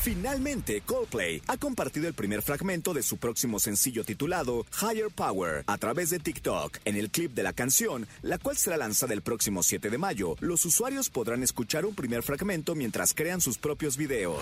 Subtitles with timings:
[0.00, 5.76] Finalmente, Coldplay ha compartido el primer fragmento de su próximo sencillo titulado Higher Power a
[5.76, 6.78] través de TikTok.
[6.84, 10.36] En el clip de la canción, la cual será lanzada el próximo 7 de mayo,
[10.40, 14.38] los usuarios podrán escuchar un primer fragmento mientras crean sus propios videos.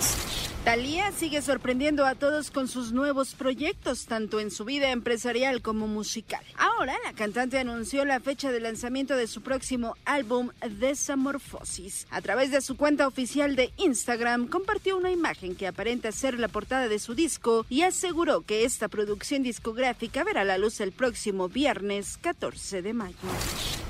[0.65, 5.87] Thalía sigue sorprendiendo a todos con sus nuevos proyectos, tanto en su vida empresarial como
[5.87, 6.45] musical.
[6.57, 12.07] Ahora, la cantante anunció la fecha de lanzamiento de su próximo álbum Desamorfosis.
[12.11, 16.49] A través de su cuenta oficial de Instagram, compartió una imagen que aparenta ser la
[16.49, 21.49] portada de su disco y aseguró que esta producción discográfica verá la luz el próximo
[21.49, 23.17] viernes 14 de mayo.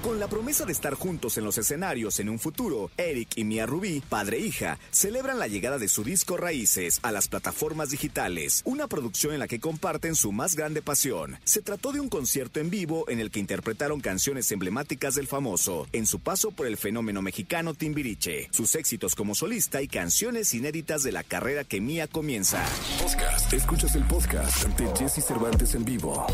[0.03, 3.67] Con la promesa de estar juntos en los escenarios en un futuro, Eric y Mia
[3.67, 8.63] Rubí, padre e hija, celebran la llegada de su disco Raíces a las plataformas digitales,
[8.65, 11.39] una producción en la que comparten su más grande pasión.
[11.45, 15.89] Se trató de un concierto en vivo en el que interpretaron canciones emblemáticas del famoso,
[15.93, 21.03] en su paso por el fenómeno mexicano Timbiriche, sus éxitos como solista y canciones inéditas
[21.03, 22.65] de la carrera que Mia comienza.
[23.01, 23.53] Podcast.
[23.53, 26.27] Escuchas el podcast de Jesse Cervantes en vivo.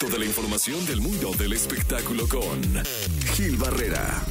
[0.00, 2.62] Toda la información del mundo del espectáculo con
[3.34, 4.22] Gil Barrera.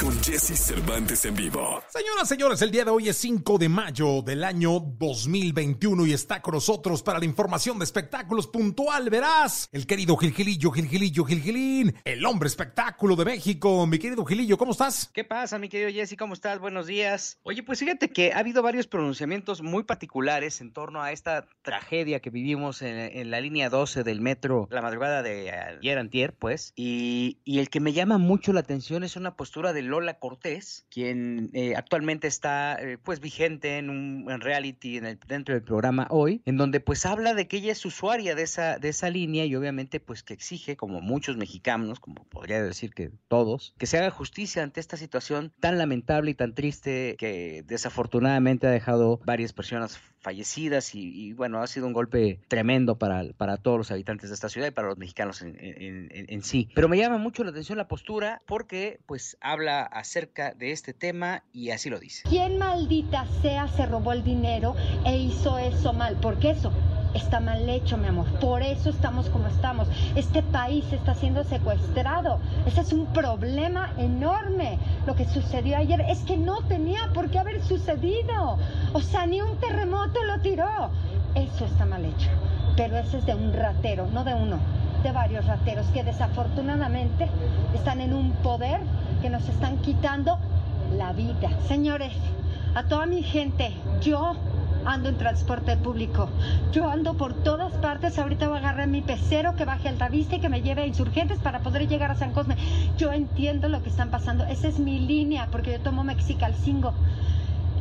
[0.00, 1.82] Con Jesse Cervantes en vivo.
[1.88, 6.42] Señoras, señores, el día de hoy es 5 de mayo del año 2021 y está
[6.42, 12.26] con nosotros para la información de espectáculos puntual, verás, el querido Gilgilillo, Gilgilillo, Gilgilín, el
[12.26, 13.86] hombre espectáculo de México.
[13.86, 15.10] Mi querido Gilillo, ¿cómo estás?
[15.14, 16.16] ¿Qué pasa, mi querido Jesse?
[16.18, 16.58] ¿Cómo estás?
[16.58, 17.38] Buenos días.
[17.42, 22.20] Oye, pues fíjate que ha habido varios pronunciamientos muy particulares en torno a esta tragedia
[22.20, 26.74] que vivimos en, en la línea 12 del metro la madrugada de ayer antier, pues,
[26.76, 30.86] y, y el que me llama mucho la atención es una postura de Lola Cortés,
[30.90, 35.62] quien eh, actualmente está eh, pues vigente en un en reality en el, dentro del
[35.62, 39.10] programa hoy, en donde pues habla de que ella es usuaria de esa, de esa
[39.10, 43.86] línea y obviamente pues que exige, como muchos mexicanos, como podría decir que todos, que
[43.86, 49.20] se haga justicia ante esta situación tan lamentable y tan triste que desafortunadamente ha dejado
[49.24, 53.90] varias personas fallecidas y, y, bueno, ha sido un golpe tremendo para, para todos los
[53.92, 56.68] habitantes de esta ciudad y para los mexicanos en, en, en, sí.
[56.74, 61.42] Pero me llama mucho la atención la postura porque pues habla acerca de este tema
[61.52, 62.22] y así lo dice.
[62.28, 66.16] ¿Quién maldita sea se robó el dinero e hizo eso mal?
[66.20, 66.72] Porque eso
[67.14, 68.26] está mal hecho, mi amor.
[68.40, 69.88] Por eso estamos como estamos.
[70.14, 72.40] Este país está siendo secuestrado.
[72.66, 74.78] Ese es un problema enorme.
[75.06, 78.58] Lo que sucedió ayer es que no tenía por qué haber sucedido.
[78.92, 80.90] O sea, ni un terremoto lo tiró.
[81.34, 82.28] Eso está mal hecho.
[82.76, 84.58] Pero ese es de un ratero, no de uno,
[85.02, 87.28] de varios rateros que desafortunadamente
[87.74, 88.80] están en un poder
[89.22, 90.38] que nos están quitando
[90.96, 91.50] la vida.
[91.68, 92.12] Señores,
[92.74, 94.36] a toda mi gente, yo
[94.86, 96.28] ando en transporte público.
[96.72, 98.18] Yo ando por todas partes.
[98.18, 100.86] Ahorita voy a agarrar mi pecero que baje al Taviste y que me lleve a
[100.86, 102.56] insurgentes para poder llegar a San Cosme.
[102.96, 104.44] Yo entiendo lo que están pasando.
[104.44, 106.94] Esa es mi línea porque yo tomo Mexicalcingo.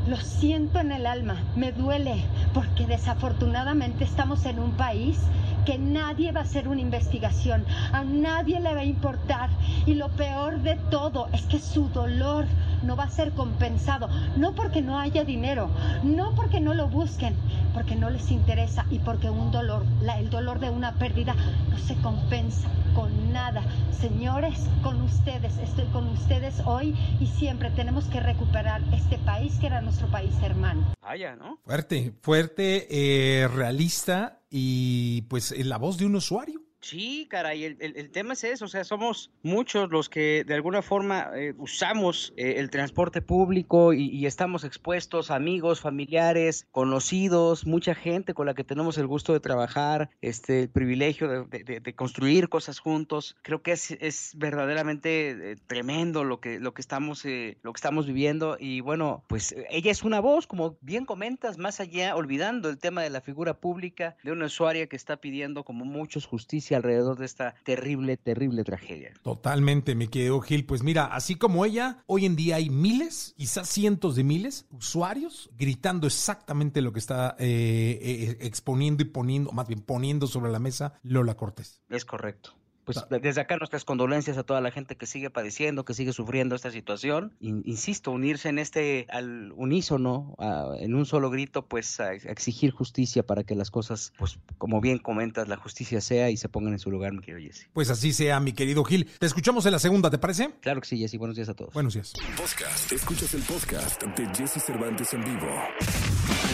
[0.07, 2.23] Lo siento en el alma, me duele,
[2.53, 5.19] porque desafortunadamente estamos en un país
[5.65, 9.49] que nadie va a hacer una investigación, a nadie le va a importar.
[9.87, 12.45] Y lo peor de todo es que su dolor
[12.85, 14.07] no va a ser compensado,
[14.37, 15.69] no porque no haya dinero,
[16.03, 17.35] no porque no lo busquen,
[17.73, 21.35] porque no les interesa y porque un dolor, la, el dolor de una pérdida
[21.69, 23.63] no se compensa con nada.
[23.91, 29.67] Señores, con ustedes, estoy con ustedes hoy y siempre tenemos que recuperar este país que
[29.67, 30.93] era nuestro país hermano.
[31.01, 31.59] Vaya, ¿no?
[31.65, 36.64] Fuerte, fuerte, eh, realista y pues en la voz de un usuario.
[36.85, 40.53] Sí, caray, el, el, el, tema es eso, o sea, somos muchos los que de
[40.53, 47.65] alguna forma eh, usamos eh, el transporte público y, y, estamos expuestos, amigos, familiares, conocidos,
[47.65, 52.49] mucha gente con la que tenemos el gusto de trabajar, este, el privilegio de, construir
[52.49, 53.35] cosas juntos.
[53.41, 58.05] Creo que es, es verdaderamente eh, tremendo lo que, lo, que estamos, lo que estamos
[58.05, 62.77] viviendo y bueno, pues ella es una voz, como bien comentas, más allá, olvidando el
[62.77, 67.17] tema de la figura pública de una usuaria que está pidiendo como muchos justicia alrededor
[67.17, 69.13] de esta terrible, terrible tragedia.
[69.23, 70.65] Totalmente, mi querido Gil.
[70.65, 75.49] Pues mira, así como ella, hoy en día hay miles, quizás cientos de miles, usuarios
[75.57, 80.59] gritando exactamente lo que está eh, eh, exponiendo y poniendo, más bien poniendo sobre la
[80.59, 81.81] mesa Lola Cortés.
[81.89, 82.55] Es correcto
[82.85, 86.55] pues desde acá nuestras condolencias a toda la gente que sigue padeciendo, que sigue sufriendo
[86.55, 87.33] esta situación.
[87.39, 92.71] Insisto, unirse en este al unísono, a, en un solo grito, pues a, a, exigir
[92.71, 96.73] justicia para que las cosas, pues como bien comentas, la justicia sea y se pongan
[96.73, 97.69] en su lugar, mi querido Jesse.
[97.73, 99.09] Pues así sea, mi querido Gil.
[99.19, 100.51] Te escuchamos en la segunda, ¿te parece?
[100.61, 101.17] Claro que sí, Jesse.
[101.17, 101.73] Buenos días a todos.
[101.73, 102.13] Buenos días.
[102.37, 102.91] Podcast.
[102.91, 105.47] Escuchas el podcast de Jesse Cervantes en vivo.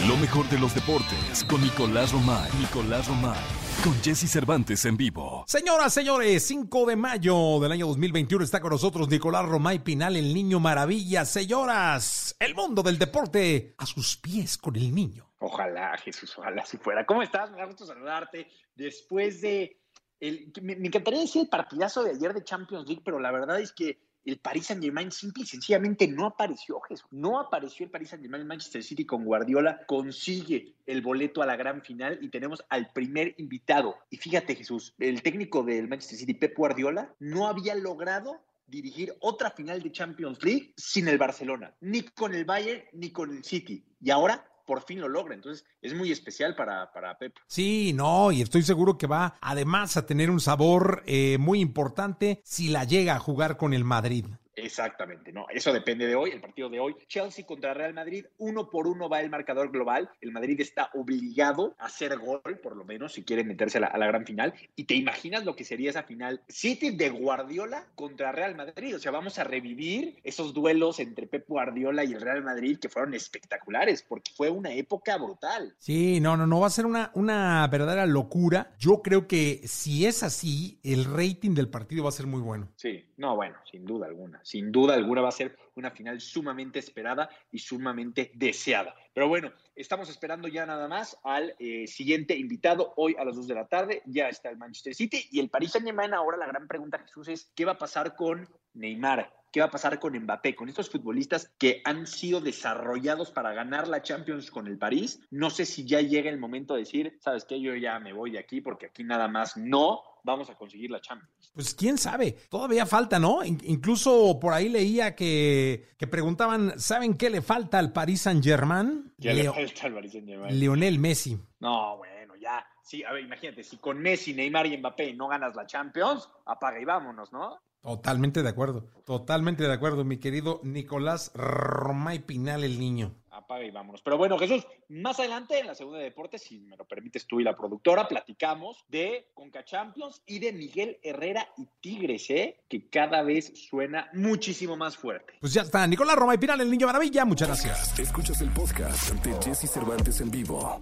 [0.00, 2.50] Lo mejor de los deportes con Nicolás Romay.
[2.58, 3.38] Nicolás Romay.
[3.84, 5.44] Con Jesse Cervantes en vivo.
[5.46, 10.34] Señoras, señores, 5 de mayo del año 2021 está con nosotros Nicolás Romay Pinal, el
[10.34, 11.24] niño maravilla.
[11.24, 15.30] Señoras, el mundo del deporte a sus pies con el niño.
[15.38, 17.06] Ojalá, Jesús, ojalá si fuera.
[17.06, 17.52] ¿Cómo estás?
[17.52, 18.48] Me da gusto saludarte.
[18.74, 19.78] Después de.
[20.18, 23.60] El, me, me encantaría decir el partidazo de ayer de Champions League, pero la verdad
[23.60, 27.08] es que el Paris Saint Germain simple y sencillamente no apareció, Jesús.
[27.10, 28.46] No apareció el Paris Saint Germain.
[28.46, 33.34] Manchester City con Guardiola consigue el boleto a la gran final y tenemos al primer
[33.38, 33.96] invitado.
[34.10, 39.50] Y fíjate, Jesús, el técnico del Manchester City, Pep Guardiola, no había logrado dirigir otra
[39.50, 43.84] final de Champions League sin el Barcelona, ni con el Bayern ni con el City.
[44.00, 45.34] Y ahora por fin lo logra.
[45.34, 47.34] Entonces es muy especial para, para Pep.
[47.46, 52.40] Sí, no, y estoy seguro que va además a tener un sabor eh, muy importante
[52.42, 54.24] si la llega a jugar con el Madrid.
[54.54, 56.94] Exactamente, no, eso depende de hoy, el partido de hoy.
[57.08, 60.10] Chelsea contra Real Madrid, uno por uno va el marcador global.
[60.20, 63.86] El Madrid está obligado a hacer gol, por lo menos, si quiere meterse a la,
[63.88, 64.54] a la, gran final.
[64.76, 68.96] Y te imaginas lo que sería esa final City de Guardiola contra Real Madrid.
[68.96, 72.88] O sea, vamos a revivir esos duelos entre Pep Guardiola y el Real Madrid que
[72.88, 75.74] fueron espectaculares, porque fue una época brutal.
[75.78, 78.74] Sí, no, no, no, va a ser una, una verdadera locura.
[78.78, 82.68] Yo creo que si es así, el rating del partido va a ser muy bueno.
[82.76, 86.80] Sí, no, bueno, sin duda alguna sin duda alguna va a ser una final sumamente
[86.80, 88.96] esperada y sumamente deseada.
[89.14, 93.46] Pero bueno, estamos esperando ya nada más al eh, siguiente invitado hoy a las 2
[93.46, 94.02] de la tarde.
[94.06, 96.12] Ya está el Manchester City y el Paris Saint-Germain.
[96.14, 99.32] Ahora la gran pregunta, Jesús, es ¿qué va a pasar con Neymar?
[99.52, 100.54] ¿Qué va a pasar con Mbappé?
[100.54, 105.20] Con estos futbolistas que han sido desarrollados para ganar la Champions con el París.
[105.30, 107.60] No sé si ya llega el momento de decir, ¿sabes qué?
[107.60, 111.02] Yo ya me voy de aquí porque aquí nada más no vamos a conseguir la
[111.02, 111.52] Champions.
[111.52, 113.44] Pues quién sabe, todavía falta, ¿no?
[113.44, 119.12] incluso por ahí leía que, que preguntaban, ¿saben qué le falta al Paris Saint Germain?
[119.20, 120.58] ¿Qué Leo le falta al Paris Saint Germain?
[120.58, 121.38] Lionel Messi.
[121.60, 122.66] No, bueno, ya.
[122.82, 126.80] Sí, a ver, imagínate, si con Messi, Neymar y Mbappé no ganas la Champions, apaga
[126.80, 127.60] y vámonos, ¿no?
[127.82, 133.16] Totalmente de acuerdo, totalmente de acuerdo, mi querido Nicolás Romay Pinal, el niño.
[133.30, 134.02] Apaga y vámonos.
[134.02, 137.40] Pero bueno, Jesús, más adelante en la segunda de deportes, si me lo permites tú
[137.40, 142.60] y la productora, platicamos de Conca Champions y de Miguel Herrera y Tigres, ¿eh?
[142.68, 145.32] que cada vez suena muchísimo más fuerte.
[145.40, 147.98] Pues ya está, Nicolás Romay Pinal, el niño maravilla, muchas gracias.
[147.98, 150.78] Escuchas el podcast de Jesse Cervantes en vivo.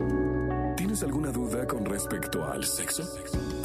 [1.01, 3.03] ¿Tienes alguna duda con respecto al sexo?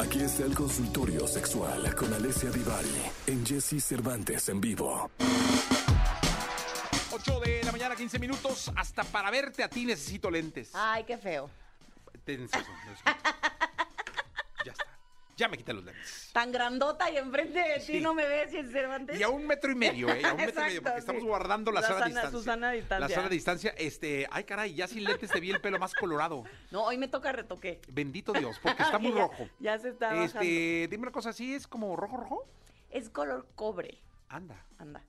[0.00, 5.10] Aquí está el consultorio sexual con Alessia Divari en Jesse Cervantes en vivo.
[7.12, 8.72] 8 de la mañana, 15 minutos.
[8.74, 10.70] Hasta para verte a ti necesito lentes.
[10.72, 11.50] Ay, qué feo.
[12.24, 12.56] Tenso,
[14.64, 14.95] ya está.
[15.36, 16.30] Ya me quité los lentes.
[16.32, 18.00] Tan grandota y enfrente de ti Sí.
[18.00, 19.20] no me ves, y en Cervantes.
[19.20, 20.24] Y a un metro y medio, ¿eh?
[20.24, 22.30] A un metro y medio, porque estamos guardando la, La sana, distancia.
[22.30, 23.06] su sana distancia.
[23.08, 23.74] La sana distancia.
[23.76, 26.44] Este, ay, caray, ya sin lentes te vi el pelo más colorado.
[26.70, 27.82] No, hoy me toca retoque.
[27.88, 29.48] Bendito Dios, porque está muy Ya- rojo.
[29.60, 30.24] Ya se está bajando.
[30.40, 32.48] Este, dime una cosa, ¿sí es como rojo, rojo?
[32.88, 33.98] Es color cobre.
[34.30, 34.64] Anda.
[34.78, 35.04] Anda.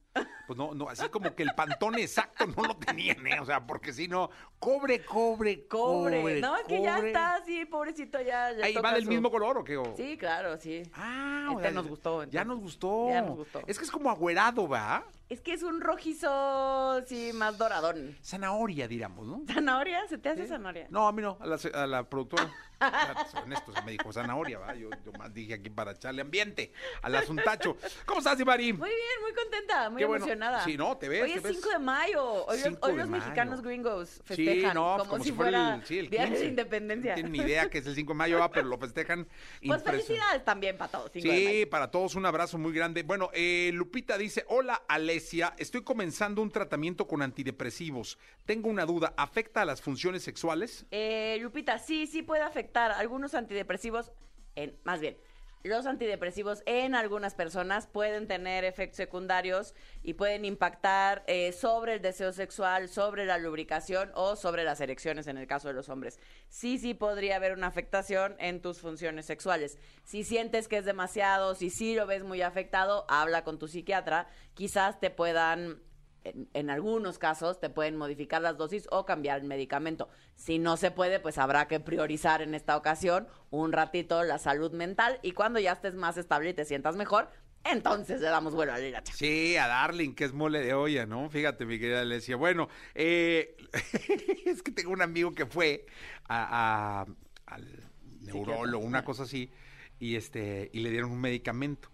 [0.48, 3.40] Pues no, no, así como que el pantón exacto no lo tenían, ¿eh?
[3.42, 6.22] O sea, porque si no, cobre, cobre, cobre.
[6.22, 6.40] Cobre.
[6.42, 8.54] no, es que ya está así, pobrecito, ya.
[8.54, 9.76] ya Ahí toca va del su- mismo color o qué?
[9.76, 10.84] O- Sí, claro, sí.
[10.94, 12.48] Ah, Este o sea, nos gustó, Ya entonces.
[12.48, 13.10] nos gustó.
[13.10, 13.62] Ya nos gustó.
[13.68, 15.04] Es que es como agüerado, ¿va?
[15.28, 18.16] Es que es un rojizo, sí, más doradón.
[18.24, 19.44] Zanahoria, diríamos, ¿no?
[19.54, 20.08] ¿Zanahoria?
[20.08, 20.88] ¿Se te hace zanahoria?
[20.90, 22.50] No, a mí no, a la, a la productora.
[22.80, 24.76] Ya, soy honesto, me dijo zanahoria, ¿va?
[24.76, 26.72] Yo, yo más dije aquí para echarle ambiente
[27.02, 27.76] al asuntacho.
[28.06, 28.72] ¿Cómo estás, Ivari?
[28.72, 30.26] Muy bien, muy contenta, muy bueno.
[30.26, 30.64] emocionada.
[30.64, 31.56] Sí, no, te ves, Hoy te es ves.
[31.58, 32.46] 5 de mayo.
[32.46, 33.24] Hoy, los- 5 hoy los mayo.
[33.24, 34.72] mexicanos gringos festejan.
[34.72, 36.40] Sí, no, como, como si, fuera fuera el, sí, el Día 15.
[36.40, 37.12] de Independencia.
[37.12, 39.28] No tienen ni idea que es el 5 de mayo, pero lo festejan.
[39.68, 41.12] Pues felicidades también para todos.
[41.12, 41.70] 5 de Sí, mayo.
[41.70, 43.04] para todos un abrazo muy grande.
[43.04, 48.18] Bueno, eh, Lupita dice, hola Alesia, estoy comenzando un tratamiento con antidepresivos.
[48.46, 50.86] Tengo una duda, ¿afecta a las funciones sexuales?
[50.92, 54.12] Eh, Lupita, sí, sí puede afectar algunos antidepresivos,
[54.56, 55.18] en, más bien,
[55.64, 59.74] los antidepresivos en algunas personas pueden tener efectos secundarios
[60.04, 65.28] y pueden impactar eh, sobre el deseo sexual, sobre la lubricación o sobre las erecciones
[65.28, 66.20] en el caso de los hombres.
[66.50, 69.78] Sí, sí podría haber una afectación en tus funciones sexuales.
[70.04, 74.28] Si sientes que es demasiado, si sí lo ves muy afectado, habla con tu psiquiatra.
[74.54, 75.82] Quizás te puedan
[76.30, 80.10] en, en algunos casos te pueden modificar las dosis o cambiar el medicamento.
[80.36, 84.72] Si no se puede, pues habrá que priorizar en esta ocasión un ratito la salud
[84.72, 87.30] mental y cuando ya estés más estable y te sientas mejor,
[87.64, 89.04] entonces le damos vuelo a la.
[89.14, 91.30] Sí, a Darling, que es mole de olla, ¿no?
[91.30, 92.36] Fíjate, mi querida Alesia.
[92.38, 93.58] Bueno, eh,
[94.46, 95.86] es que tengo un amigo que fue
[96.30, 97.06] a, a-
[97.46, 97.84] al
[98.22, 99.52] neurólogo, una cosa así,
[100.00, 101.90] y este, y le dieron un medicamento.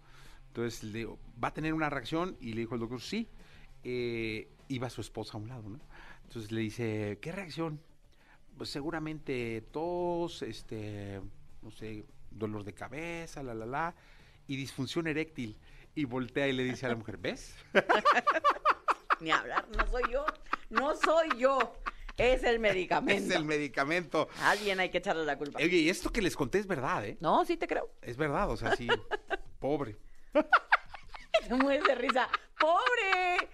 [0.48, 2.36] Entonces le digo, ¿va a tener una reacción?
[2.40, 3.28] Y le dijo el doctor, sí.
[3.84, 5.80] Eh, iba su esposa a un lado, ¿no?
[6.24, 7.80] Entonces le dice, ¿qué reacción?
[8.56, 11.20] pues seguramente tos, este,
[11.62, 13.94] no sé, dolor de cabeza, la, la, la,
[14.46, 15.56] y disfunción eréctil.
[15.94, 17.54] Y voltea y le dice a la mujer, ¿ves?
[19.20, 20.26] Ni hablar, no soy yo.
[20.70, 21.76] No soy yo.
[22.16, 23.24] Es el medicamento.
[23.32, 24.28] es el medicamento.
[24.40, 25.58] A alguien hay que echarle la culpa.
[25.58, 27.16] Oye, y esto que les conté es verdad, ¿eh?
[27.20, 27.90] No, sí te creo.
[28.02, 28.88] Es verdad, o sea, sí,
[29.60, 29.96] pobre.
[30.32, 32.28] Te mueres de risa.
[32.58, 33.48] ¡Pobre!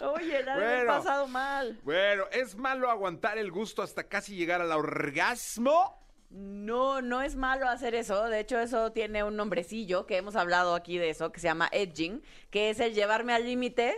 [0.00, 0.86] Oye, la Bueno.
[0.86, 1.78] pasado mal.
[1.82, 5.98] Bueno, ¿es malo aguantar el gusto hasta casi llegar al orgasmo?
[6.30, 8.28] No, no es malo hacer eso.
[8.28, 11.68] De hecho, eso tiene un nombrecillo que hemos hablado aquí de eso, que se llama
[11.72, 13.96] edging, que es el llevarme al límite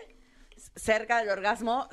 [0.77, 1.89] cerca del orgasmo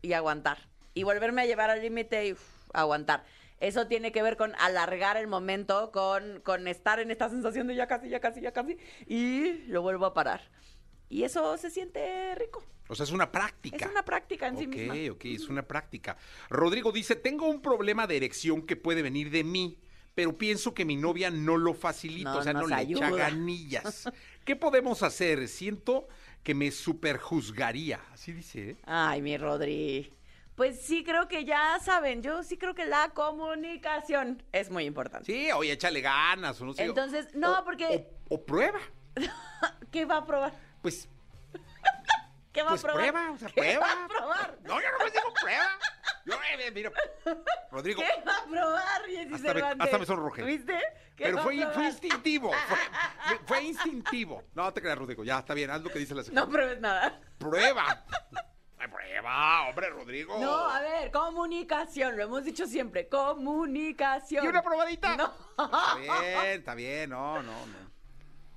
[0.00, 0.58] y aguantar.
[0.94, 2.36] Y volverme a llevar al límite y
[2.72, 3.24] aguantar.
[3.60, 7.76] Eso tiene que ver con alargar el momento, con, con estar en esta sensación de
[7.76, 8.76] ya casi, ya casi, ya casi,
[9.06, 10.40] y lo vuelvo a parar.
[11.12, 12.64] Y eso se siente rico.
[12.88, 13.84] O sea, es una práctica.
[13.84, 14.94] Es una práctica en sí misma.
[14.94, 16.16] Ok, ok, es una práctica.
[16.48, 19.78] Rodrigo dice, tengo un problema de erección que puede venir de mí,
[20.14, 23.10] pero pienso que mi novia no lo facilita, No o sea, no le echa ayuda.
[23.10, 24.08] ganillas.
[24.46, 25.48] ¿Qué podemos hacer?
[25.48, 26.08] Siento
[26.42, 28.00] que me superjuzgaría.
[28.10, 28.76] Así dice, ¿eh?
[28.84, 30.14] Ay, mi Rodri.
[30.54, 35.26] Pues sí, creo que ya saben, yo sí creo que la comunicación es muy importante.
[35.30, 36.84] Sí, oye, échale ganas, o no sé.
[36.84, 38.80] Entonces, no, o- porque- O, o prueba.
[39.90, 40.71] ¿Qué va a probar?
[40.82, 41.08] Pues,
[42.52, 43.00] ¿Qué va pues a probar?
[43.10, 43.86] prueba, o sea, ¿Qué prueba.
[43.86, 44.58] va a probar?
[44.64, 45.78] No, yo no me digo prueba.
[46.24, 46.90] Yo, eh, mira,
[47.70, 49.84] Rodrigo, ¿Qué va a probar, Jessy Hasta me- Cervantes?
[49.84, 50.42] hasta me sonrojé.
[50.42, 50.78] ¿Viste?
[51.16, 52.50] ¿Qué pero fue, instintivo.
[53.26, 54.42] Fue, fue instintivo.
[54.54, 55.24] No te creas, Rodrigo.
[55.24, 56.44] Ya, está bien, haz lo que dice la sección.
[56.44, 57.20] No pruebes nada.
[57.38, 58.04] Prueba.
[58.90, 60.38] Prueba, hombre, Rodrigo.
[60.38, 64.44] No, a ver, comunicación, lo hemos dicho siempre, comunicación.
[64.44, 65.16] ¿Y una probadita?
[65.16, 65.32] No.
[65.58, 67.10] Está bien, está bien.
[67.10, 67.81] No, no, no.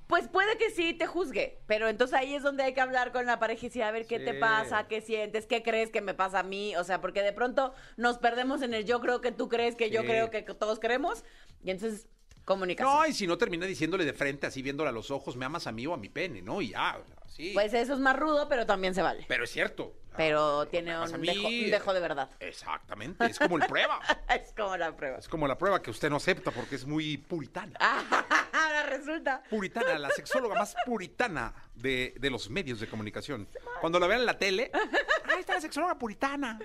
[0.07, 3.25] Pues puede que sí te juzgue, pero entonces ahí es donde hay que hablar con
[3.25, 6.13] la pareja y decir, a ver qué te pasa, qué sientes, qué crees que me
[6.13, 9.31] pasa a mí, o sea, porque de pronto nos perdemos en el yo creo que
[9.31, 11.23] tú crees que yo creo que todos creemos
[11.63, 12.07] y entonces
[12.45, 12.95] comunicación.
[12.95, 15.65] No, y si no termina diciéndole de frente, así viéndola a los ojos, ¿me amas
[15.65, 16.41] a mí o a mi pene?
[16.41, 16.61] ¿No?
[16.61, 17.01] Y ya,
[17.35, 17.51] sí.
[17.53, 19.25] Pues eso es más rudo, pero también se vale.
[19.27, 19.93] Pero es cierto.
[20.17, 22.29] Pero Ah, tiene un dejo, un dejo de verdad.
[22.39, 23.99] Exactamente, es como el prueba.
[24.29, 25.17] es como la prueba.
[25.17, 27.77] Es como la prueba que usted no acepta porque es muy puritana.
[28.53, 29.43] Ahora resulta.
[29.49, 33.47] Puritana, la sexóloga más puritana de, de los medios de comunicación.
[33.81, 34.71] Cuando la vean en la tele,
[35.33, 36.59] ahí está la sexóloga puritana.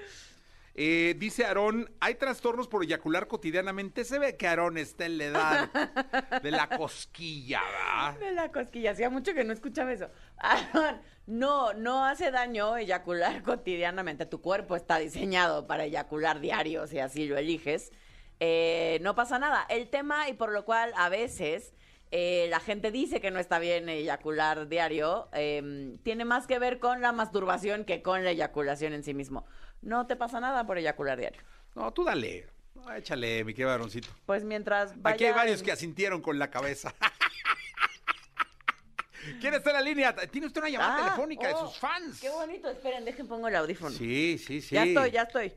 [0.83, 4.03] Eh, dice Aarón, hay trastornos por eyacular cotidianamente.
[4.03, 5.71] Se ve que Aarón está en la edad
[6.43, 8.19] de la cosquilla, ¿verdad?
[8.19, 10.09] De la cosquilla, hacía mucho que no escuchaba eso.
[10.39, 14.25] Aaron, no, no hace daño eyacular cotidianamente.
[14.25, 17.93] Tu cuerpo está diseñado para eyacular diario, si así lo eliges.
[18.39, 19.67] Eh, no pasa nada.
[19.69, 21.75] El tema, y por lo cual a veces
[22.11, 26.79] eh, la gente dice que no está bien eyacular diario, eh, tiene más que ver
[26.79, 29.45] con la masturbación que con la eyaculación en sí mismo.
[29.83, 31.41] No te pasa nada por eyacular diario.
[31.75, 32.49] No, tú dale.
[32.75, 34.09] No, échale, mi querido Aaroncito.
[34.27, 35.15] Pues mientras vaya...
[35.15, 36.95] Aquí hay varios que asintieron con la cabeza.
[39.41, 40.15] ¿Quién está en la línea?
[40.15, 42.21] Tiene usted una llamada Ah, telefónica de oh, sus fans.
[42.21, 43.91] Qué bonito, esperen, dejen pongo el audífono.
[43.91, 44.75] Sí, sí, sí.
[44.75, 45.53] Ya estoy, ya estoy.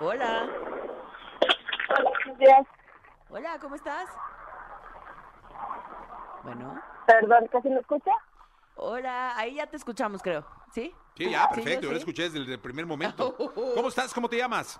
[0.00, 0.48] Hola.
[1.88, 2.66] Hola, buenos días.
[3.28, 4.08] Hola, ¿cómo estás?
[6.44, 6.80] Bueno.
[7.06, 8.12] Perdón, ¿casi me escucha?
[8.76, 10.46] Hola, ahí ya te escuchamos, creo.
[10.72, 10.94] ¿Sí?
[11.16, 11.86] Sí, ya, Sí, perfecto.
[11.86, 13.34] yo lo escuché desde el primer momento.
[13.74, 14.12] ¿Cómo estás?
[14.12, 14.78] ¿Cómo te llamas?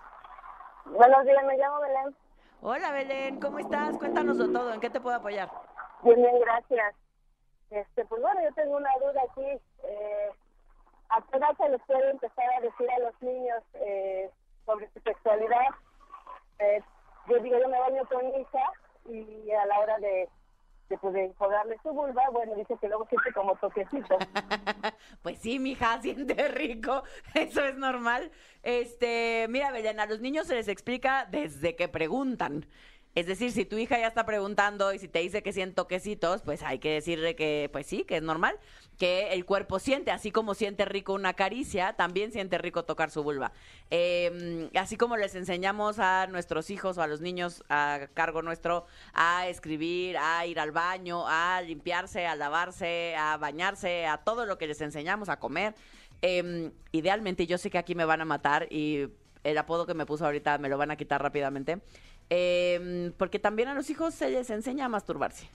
[0.84, 2.16] Buenos días, me llamo Belén.
[2.60, 3.96] Hola, Belén, ¿cómo estás?
[3.96, 5.50] Cuéntanos de todo, ¿en qué te puedo apoyar?
[6.02, 6.94] Bien, bien, gracias.
[7.70, 9.60] Este, pues bueno, yo tengo una duda aquí.
[9.84, 10.30] Eh,
[11.08, 14.30] ¿A qué edad se les puede empezar a decir a los niños eh,
[14.66, 15.66] sobre su sexualidad?
[16.58, 16.82] Eh,
[17.28, 18.72] yo digo, yo me baño con mi hija
[19.08, 20.28] y a la hora de,
[20.88, 24.18] de, pues, de enjuagarle su vulva, bueno, dice que luego siente como toquecito.
[25.22, 27.02] Pues sí, mija, siente rico,
[27.34, 28.30] eso es normal.
[28.62, 32.66] Este, mira, Belén, a los niños se les explica desde que preguntan.
[33.16, 36.42] Es decir, si tu hija ya está preguntando y si te dice que siente toquecitos,
[36.42, 38.58] pues hay que decirle que, pues sí, que es normal,
[38.98, 43.22] que el cuerpo siente, así como siente rico una caricia, también siente rico tocar su
[43.22, 43.52] vulva.
[43.90, 48.84] Eh, así como les enseñamos a nuestros hijos o a los niños a cargo nuestro
[49.14, 54.58] a escribir, a ir al baño, a limpiarse, a lavarse, a bañarse, a todo lo
[54.58, 55.74] que les enseñamos a comer.
[56.20, 59.08] Eh, idealmente, yo sé que aquí me van a matar y
[59.42, 61.80] el apodo que me puso ahorita me lo van a quitar rápidamente.
[62.30, 65.48] Eh, porque también a los hijos se les enseña a masturbarse.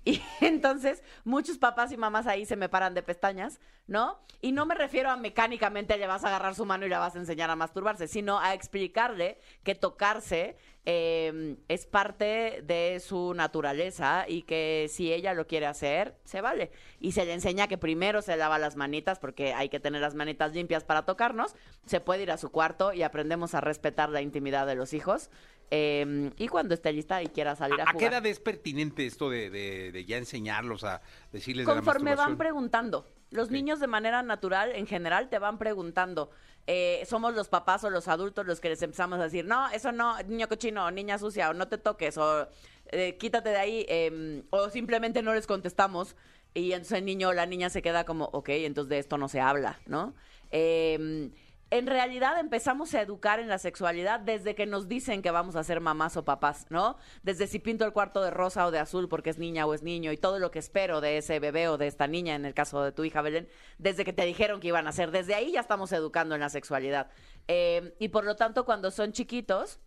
[0.04, 4.18] Y entonces muchos papás y mamás ahí se me paran de pestañas, ¿no?
[4.40, 7.16] Y no me refiero a mecánicamente le vas a agarrar su mano y le vas
[7.16, 10.56] a enseñar a masturbarse, sino a explicarle que tocarse
[10.92, 16.72] eh, es parte de su naturaleza y que si ella lo quiere hacer, se vale.
[16.98, 20.14] Y se le enseña que primero se lava las manitas porque hay que tener las
[20.16, 21.54] manitas limpias para tocarnos.
[21.86, 25.30] Se puede ir a su cuarto y aprendemos a respetar la intimidad de los hijos.
[25.72, 28.12] eh, y cuando esté lista y quiera salir a, ¿A qué jugar.
[28.14, 31.00] edad es pertinente esto de, de- de ya enseñarlos a
[31.32, 33.06] decirles de la Conforme van preguntando.
[33.30, 36.30] Los niños de manera natural, en general, te van preguntando.
[36.66, 39.92] Eh, somos los papás o los adultos los que les empezamos a decir, no, eso
[39.92, 42.46] no, niño cochino, niña sucia, o no te toques, o
[42.92, 46.16] eh, quítate de ahí, em, o simplemente no les contestamos.
[46.52, 49.28] Y entonces el niño o la niña se queda como, ok, entonces de esto no
[49.28, 50.14] se habla, ¿no?
[50.50, 51.32] Em,
[51.70, 55.62] en realidad empezamos a educar en la sexualidad desde que nos dicen que vamos a
[55.62, 56.96] ser mamás o papás, ¿no?
[57.22, 59.82] Desde si pinto el cuarto de rosa o de azul porque es niña o es
[59.82, 62.54] niño y todo lo que espero de ese bebé o de esta niña, en el
[62.54, 63.48] caso de tu hija Belén,
[63.78, 66.48] desde que te dijeron que iban a ser, desde ahí ya estamos educando en la
[66.48, 67.10] sexualidad.
[67.46, 69.78] Eh, y por lo tanto, cuando son chiquitos,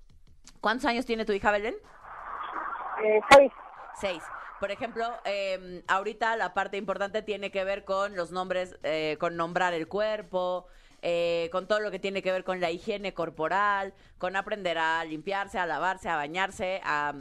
[0.61, 1.75] ¿cuántos años tiene tu hija Belén?
[3.03, 3.51] Eh, seis.
[3.99, 4.23] Seis.
[4.59, 9.35] Por ejemplo, eh, ahorita la parte importante tiene que ver con los nombres, eh, con
[9.35, 10.67] nombrar el cuerpo,
[11.03, 15.03] eh, con todo lo que tiene que ver con la higiene corporal, con aprender a
[15.03, 17.13] limpiarse, a lavarse, a bañarse, a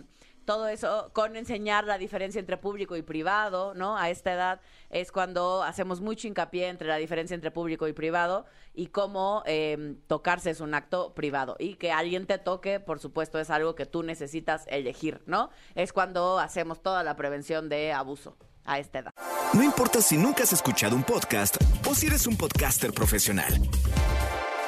[0.44, 3.96] todo eso, con enseñar la diferencia entre público y privado, ¿no?
[3.96, 4.60] A esta edad
[4.90, 9.96] es cuando hacemos mucho hincapié entre la diferencia entre público y privado y cómo eh,
[10.06, 13.86] tocarse es un acto privado y que alguien te toque, por supuesto, es algo que
[13.86, 15.50] tú necesitas elegir, ¿no?
[15.74, 19.12] Es cuando hacemos toda la prevención de abuso a esta edad.
[19.52, 21.56] No importa si nunca has escuchado un podcast
[21.88, 23.52] o si eres un podcaster profesional.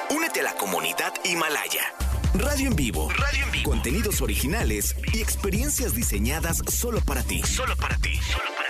[0.09, 1.93] Únete a la comunidad Himalaya.
[2.33, 3.09] Radio en vivo.
[3.09, 3.69] Radio en vivo.
[3.69, 7.41] Contenidos originales y experiencias diseñadas solo para ti.
[7.43, 8.19] Solo para ti.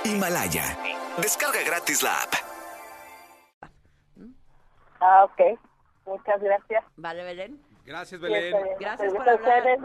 [0.03, 0.77] Himalaya.
[1.17, 2.33] Descarga gratis la app.
[5.01, 5.59] Ah, ok.
[6.05, 6.83] Muchas gracias.
[6.97, 7.59] ¿Vale, Belén?
[7.85, 8.53] Gracias, Belén.
[8.79, 9.77] Gracias por hablar.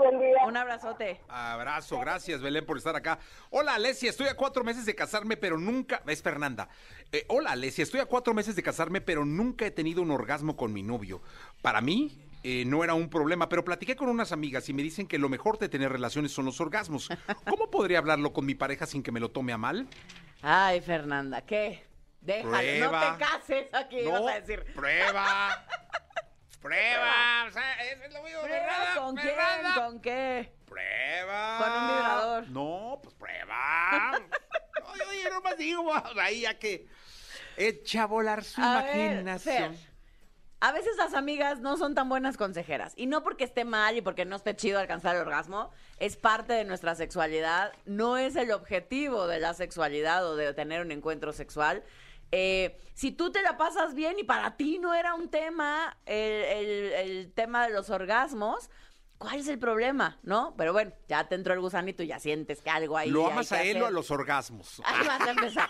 [0.47, 1.21] Un abrazote.
[1.28, 3.19] Abrazo, gracias Belén por estar acá.
[3.50, 6.02] Hola Alesia, estoy a cuatro meses de casarme, pero nunca.
[6.07, 6.69] Es Fernanda.
[7.12, 10.57] Eh, hola Alesia, estoy a cuatro meses de casarme, pero nunca he tenido un orgasmo
[10.57, 11.21] con mi novio.
[11.61, 15.07] Para mí eh, no era un problema, pero platiqué con unas amigas y me dicen
[15.07, 17.11] que lo mejor de tener relaciones son los orgasmos.
[17.49, 19.87] ¿Cómo podría hablarlo con mi pareja sin que me lo tome a mal?
[20.40, 21.85] Ay, Fernanda, ¿qué?
[22.22, 23.11] Déjalo, Prueba.
[23.11, 24.64] no te cases aquí, No, vas a decir.
[24.75, 25.66] prueba.
[26.61, 27.46] Prueba.
[27.49, 29.35] O sea, es, es lo mismo, ¿Prueba Fernanda, ¿Con quién?
[29.75, 30.53] ¿Con qué?
[30.66, 31.59] Prueba.
[31.59, 32.49] Con un vibrador.
[32.51, 34.20] No, pues prueba.
[34.85, 36.87] oye, oye, no más digo, ahí ya que
[37.57, 39.75] echa a volar su A ver, imaginación.
[39.77, 39.90] Fer,
[40.62, 42.92] a veces las amigas no son tan buenas consejeras.
[42.96, 46.53] Y no porque esté mal y porque no esté chido alcanzar el orgasmo, es parte
[46.53, 47.73] de nuestra sexualidad.
[47.87, 51.83] No es el objetivo de la sexualidad o de tener un encuentro sexual.
[52.33, 56.14] Eh, si tú te la pasas bien y para ti no era un tema el,
[56.45, 58.71] el- el tema de los orgasmos,
[59.19, 60.19] ¿cuál es el problema?
[60.23, 60.55] ¿No?
[60.57, 63.11] Pero bueno, ya te entró el gusanito y ya sientes que algo ahí.
[63.11, 64.81] ¿Lo amas a él o a los orgasmos?
[64.85, 65.69] Ahí vas a empezar.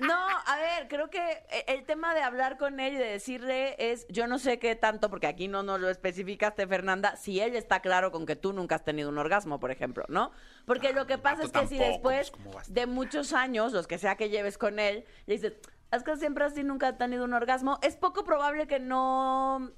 [0.00, 0.14] No,
[0.46, 4.06] a ver, creo que e- el tema de hablar con él y de decirle es,
[4.08, 7.80] yo no sé qué tanto, porque aquí no nos lo especificaste, Fernanda, si él está
[7.80, 10.30] claro con que tú nunca has tenido un orgasmo, por ejemplo, ¿no?
[10.64, 12.74] Porque lo que pasa es que si después pues, ¿cómo va a estar?
[12.74, 15.52] de muchos años, los que sea que lleves con él, le dices,
[15.92, 19.72] es que siempre así nunca has tenido un orgasmo, es poco probable que no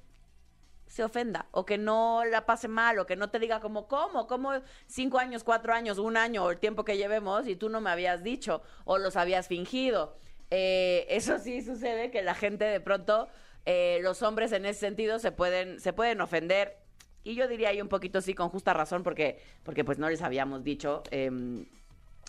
[0.87, 4.27] se ofenda o que no la pase mal o que no te diga como, ¿cómo?
[4.27, 4.51] ¿Cómo
[4.85, 7.89] cinco años, cuatro años, un año o el tiempo que llevemos y tú no me
[7.89, 10.15] habías dicho o los habías fingido?
[10.51, 13.27] Eh, eso sí sucede que la gente de pronto,
[13.65, 16.77] eh, los hombres en ese sentido se pueden, se pueden ofender
[17.23, 20.21] y yo diría ahí un poquito sí con justa razón porque, porque pues no les
[20.21, 21.01] habíamos dicho.
[21.09, 21.65] em,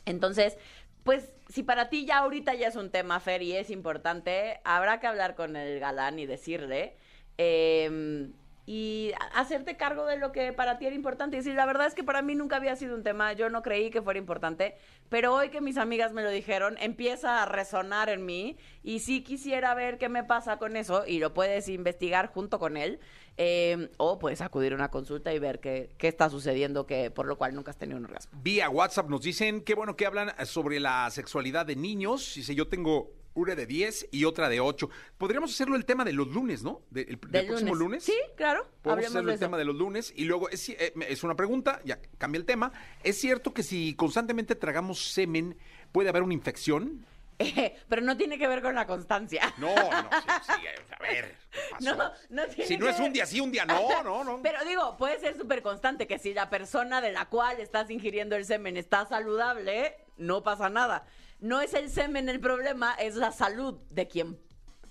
[0.06, 0.58] entonces,
[1.04, 4.98] pues si para ti ya ahorita ya es un tema, Fer, y es importante, habrá
[5.00, 6.96] que hablar con el galán y decirle.
[7.38, 8.30] eh,
[8.66, 11.36] y hacerte cargo de lo que para ti era importante.
[11.36, 13.62] Y decir, la verdad es que para mí nunca había sido un tema, yo no
[13.62, 14.76] creí que fuera importante,
[15.08, 19.22] pero hoy que mis amigas me lo dijeron, empieza a resonar en mí y sí
[19.22, 23.00] quisiera ver qué me pasa con eso y lo puedes investigar junto con él
[23.36, 27.26] eh, o puedes acudir a una consulta y ver qué, qué está sucediendo, que por
[27.26, 28.38] lo cual nunca has tenido un orgasmo.
[28.42, 32.32] Vía WhatsApp nos dicen que bueno que hablan sobre la sexualidad de niños.
[32.34, 34.88] Dice, yo tengo una de 10 y otra de 8.
[35.18, 36.82] Podríamos hacerlo el tema de los lunes, ¿no?
[36.90, 38.04] De- el, del Del próximo lunes.
[38.04, 38.66] Sí, claro.
[38.82, 41.98] Podemos hacerlo el tema de los lunes y luego es, eh, es una pregunta, ya
[42.18, 42.72] cambia el tema.
[43.02, 45.56] ¿Es cierto que si constantemente tragamos semen
[45.92, 47.04] puede haber una infección?
[47.40, 49.52] Eh, pero no tiene que ver con la constancia.
[49.58, 50.52] No, no, sí, sí,
[50.96, 51.34] a ver.
[51.50, 51.96] ¿qué pasó?
[51.96, 54.22] No, no tiene si no que es ver- un día sí, un día no, no,
[54.22, 54.40] no.
[54.44, 58.36] Pero digo, puede ser súper constante que si la persona de la cual estás ingiriendo
[58.36, 61.08] el semen está saludable, no pasa nada.
[61.44, 64.38] No es el semen el problema, es la salud de quien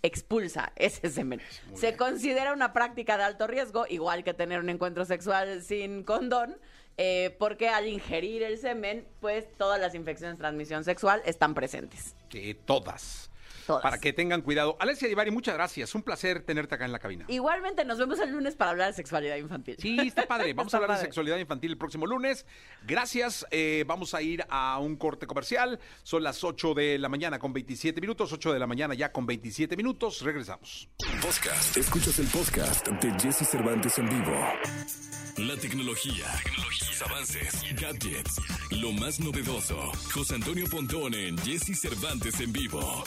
[0.03, 1.41] expulsa ese semen.
[1.73, 6.55] Se considera una práctica de alto riesgo, igual que tener un encuentro sexual sin condón.
[6.97, 12.15] eh, porque al ingerir el semen, pues todas las infecciones de transmisión sexual están presentes.
[12.29, 13.31] Que todas.
[13.65, 13.81] Todas.
[13.81, 14.77] Para que tengan cuidado.
[14.79, 15.93] Alessia Divari, muchas gracias.
[15.95, 17.25] Un placer tenerte acá en la cabina.
[17.27, 19.75] Igualmente, nos vemos el lunes para hablar de sexualidad infantil.
[19.79, 20.53] Sí, está padre.
[20.53, 22.45] Vamos a hablar de sexualidad infantil el próximo lunes.
[22.85, 23.45] Gracias.
[23.51, 25.79] eh, vamos a ir a un corte comercial.
[26.03, 28.31] Son las 8 de la mañana con 27 minutos.
[28.33, 30.21] 8 de la mañana ya con 27 minutos.
[30.21, 30.89] Regresamos.
[31.21, 31.77] Podcast.
[31.77, 34.33] Escuchas el podcast de Jesse Cervantes en vivo.
[35.37, 36.25] La tecnología,
[36.77, 39.91] sus avances, gadgets, lo más novedoso.
[40.13, 43.03] José Antonio Pontón en Jesse Cervantes en vivo.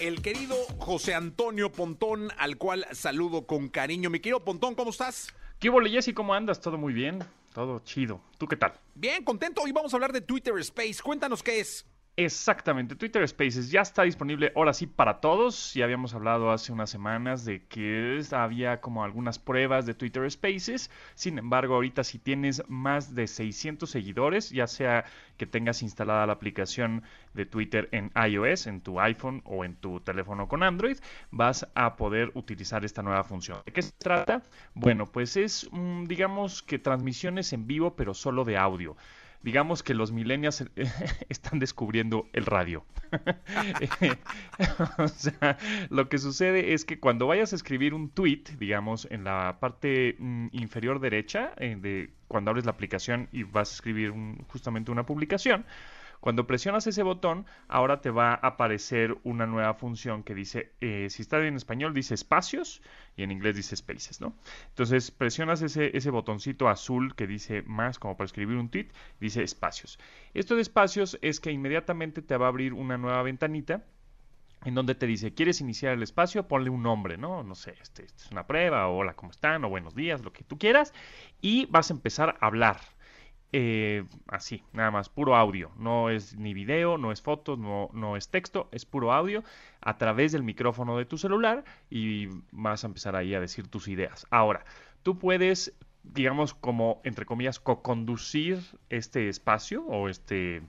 [0.00, 4.08] El querido José Antonio Pontón, al cual saludo con cariño.
[4.08, 5.28] Mi querido Pontón, ¿cómo estás?
[5.58, 6.14] ¿Qué hubo, Jessy?
[6.14, 6.60] ¿Cómo andas?
[6.60, 7.22] ¿Todo muy bien?
[7.52, 8.22] Todo chido.
[8.38, 8.72] ¿Tú qué tal?
[8.94, 9.60] Bien, contento.
[9.62, 11.02] Hoy vamos a hablar de Twitter Space.
[11.02, 11.86] Cuéntanos qué es.
[12.16, 15.74] Exactamente, Twitter Spaces ya está disponible ahora sí para todos.
[15.74, 20.92] Ya habíamos hablado hace unas semanas de que había como algunas pruebas de Twitter Spaces.
[21.16, 25.04] Sin embargo, ahorita si tienes más de 600 seguidores, ya sea
[25.36, 29.98] que tengas instalada la aplicación de Twitter en iOS, en tu iPhone o en tu
[29.98, 30.98] teléfono con Android,
[31.32, 33.58] vas a poder utilizar esta nueva función.
[33.66, 34.40] ¿De qué se trata?
[34.74, 38.96] Bueno, pues es, mm, digamos que transmisiones en vivo, pero solo de audio
[39.44, 40.66] digamos que los millennials eh,
[41.28, 42.84] están descubriendo el radio.
[44.98, 45.58] o sea,
[45.90, 50.16] lo que sucede es que cuando vayas a escribir un tweet, digamos, en la parte
[50.18, 54.90] mm, inferior derecha, eh, de cuando abres la aplicación y vas a escribir un- justamente
[54.90, 55.64] una publicación,
[56.24, 61.08] cuando presionas ese botón, ahora te va a aparecer una nueva función que dice, eh,
[61.10, 62.80] si está en español dice espacios
[63.14, 64.34] y en inglés dice spaces, ¿no?
[64.70, 68.88] Entonces presionas ese, ese botoncito azul que dice más como para escribir un tweet,
[69.20, 69.98] dice espacios.
[70.32, 73.84] Esto de espacios es que inmediatamente te va a abrir una nueva ventanita
[74.64, 76.48] en donde te dice, ¿quieres iniciar el espacio?
[76.48, 77.42] Ponle un nombre, ¿no?
[77.42, 79.62] No sé, este, es una prueba, o hola, ¿cómo están?
[79.64, 80.94] O buenos días, lo que tú quieras,
[81.42, 82.93] y vas a empezar a hablar.
[83.56, 85.70] Eh, así, nada más, puro audio.
[85.78, 89.44] No es ni video, no es fotos, no, no es texto, es puro audio
[89.80, 93.86] a través del micrófono de tu celular y vas a empezar ahí a decir tus
[93.86, 94.26] ideas.
[94.30, 94.64] Ahora,
[95.04, 98.58] tú puedes, digamos, como, entre comillas, co-conducir
[98.90, 100.60] este espacio o este,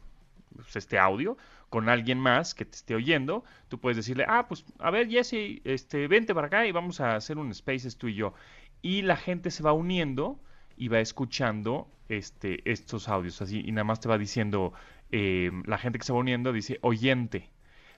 [0.54, 1.38] pues, este audio
[1.70, 5.60] con alguien más que te esté oyendo, tú puedes decirle, ah, pues, a ver, Jesse,
[5.64, 8.36] este, vente para acá y vamos a hacer un Spaces tú y yo.
[8.84, 10.40] Y la gente se va uniendo
[10.78, 14.74] y va escuchando este, estos audios así y nada más te va diciendo,
[15.12, 17.50] eh, la gente que se va uniendo dice oyente.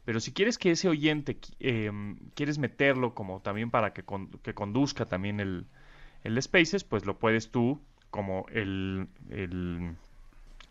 [0.05, 4.03] Pero si quieres que ese oyente, em, quieres meterlo como también para que,
[4.41, 5.65] que conduzca también el,
[6.23, 9.95] el Spaces, pues lo puedes tú como el, el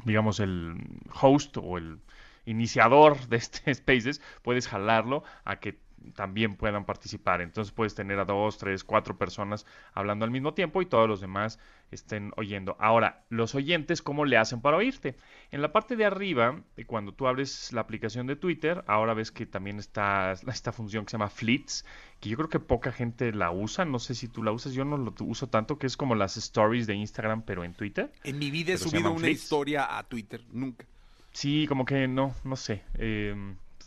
[0.04, 0.76] digamos, el
[1.20, 1.98] host o el
[2.46, 5.78] iniciador de este Spaces, puedes jalarlo a que
[6.14, 7.40] también puedan participar.
[7.40, 11.20] Entonces puedes tener a dos, tres, cuatro personas hablando al mismo tiempo y todos los
[11.20, 11.58] demás
[11.90, 12.76] estén oyendo.
[12.80, 15.16] Ahora, los oyentes, ¿cómo le hacen para oírte?
[15.50, 19.30] En la parte de arriba, eh, cuando tú abres la aplicación de Twitter, ahora ves
[19.30, 21.84] que también está esta función que se llama Fleets,
[22.20, 23.84] que yo creo que poca gente la usa.
[23.84, 26.36] No sé si tú la usas, yo no lo uso tanto, que es como las
[26.36, 28.12] stories de Instagram, pero en Twitter.
[28.24, 30.42] En mi vida he subido una historia a Twitter.
[30.52, 30.86] Nunca.
[31.32, 32.82] Sí, como que no, no sé.
[32.94, 33.34] eh,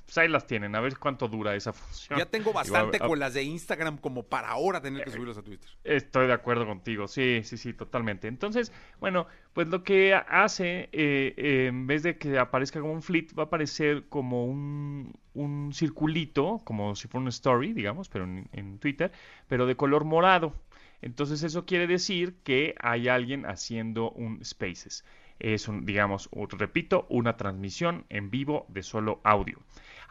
[0.10, 2.17] pues ahí las tienen, a ver cuánto dura esa función.
[2.17, 5.69] Ya tengo bastante con las de Instagram como para ahora tener que subirlas a Twitter.
[5.84, 8.28] Estoy de acuerdo contigo, sí, sí, sí, totalmente.
[8.28, 13.04] Entonces, bueno, pues lo que hace, eh, eh, en vez de que aparezca como un
[13.04, 18.24] fleet, va a aparecer como un, un circulito, como si fuera una story, digamos, pero
[18.24, 19.12] en, en Twitter,
[19.48, 20.56] pero de color morado.
[21.04, 25.06] Entonces eso quiere decir que hay alguien haciendo un Spaces.
[25.38, 29.60] Es un, digamos, repito, una transmisión en vivo de solo audio.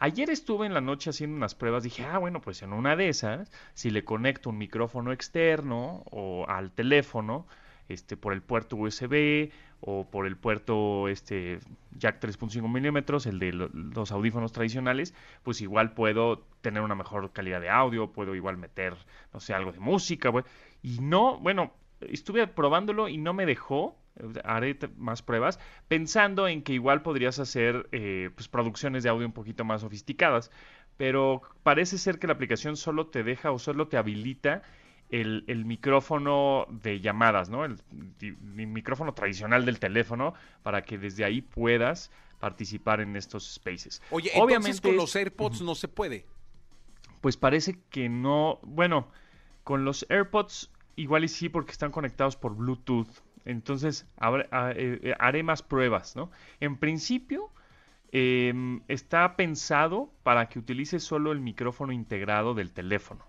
[0.01, 3.09] Ayer estuve en la noche haciendo unas pruebas, dije, ah, bueno, pues en una de
[3.09, 7.45] esas, si le conecto un micrófono externo o al teléfono,
[7.89, 11.59] este, por el puerto USB o por el puerto este,
[11.91, 17.31] jack 3.5 milímetros, el de lo- los audífonos tradicionales, pues igual puedo tener una mejor
[17.33, 18.95] calidad de audio, puedo igual meter,
[19.33, 20.31] no sé, algo de música,
[20.81, 23.97] y no, bueno, estuve probándolo y no me dejó,
[24.43, 29.33] haré más pruebas, pensando en que igual podrías hacer eh, pues, producciones de audio un
[29.33, 30.51] poquito más sofisticadas,
[30.97, 34.63] pero parece ser que la aplicación solo te deja o solo te habilita
[35.09, 37.65] el, el micrófono de llamadas, ¿no?
[37.65, 37.77] El,
[38.21, 44.01] micrófono tradicional del teléfono para que desde ahí puedas participar en estos spaces.
[44.11, 46.25] Oye, entonces con los AirPods no se puede.
[47.21, 48.59] Pues parece que no.
[48.63, 49.09] Bueno,
[49.63, 53.07] con los AirPods igual y sí porque están conectados por Bluetooth.
[53.49, 56.31] Entonces habrá- a- eh, eh, haré más pruebas, ¿no?
[56.59, 57.49] En principio
[58.11, 63.23] em, está pensado para que utilices solo el micrófono integrado del teléfono.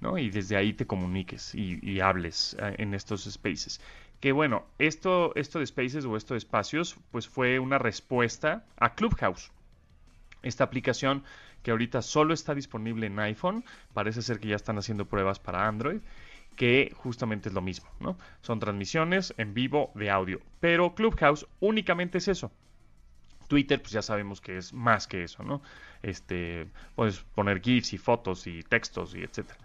[0.00, 0.18] ¿no?
[0.18, 3.80] Y desde ahí te comuniques y, hables eh, en estos spaces.
[4.20, 8.94] Que bueno, esto, esto de spaces o esto de espacios, pues fue una respuesta a
[8.94, 9.50] Clubhouse.
[10.42, 11.24] Esta aplicación
[11.62, 15.66] que ahorita solo está disponible en iPhone, parece ser que ya están haciendo pruebas para
[15.66, 16.00] Android,
[16.54, 18.18] que justamente es lo mismo, ¿no?
[18.40, 22.52] Son transmisiones en vivo de audio, pero Clubhouse únicamente es eso.
[23.48, 25.62] Twitter, pues ya sabemos que es más que eso, ¿no?
[26.02, 29.58] Este, puedes poner GIFs y fotos y textos y etcétera.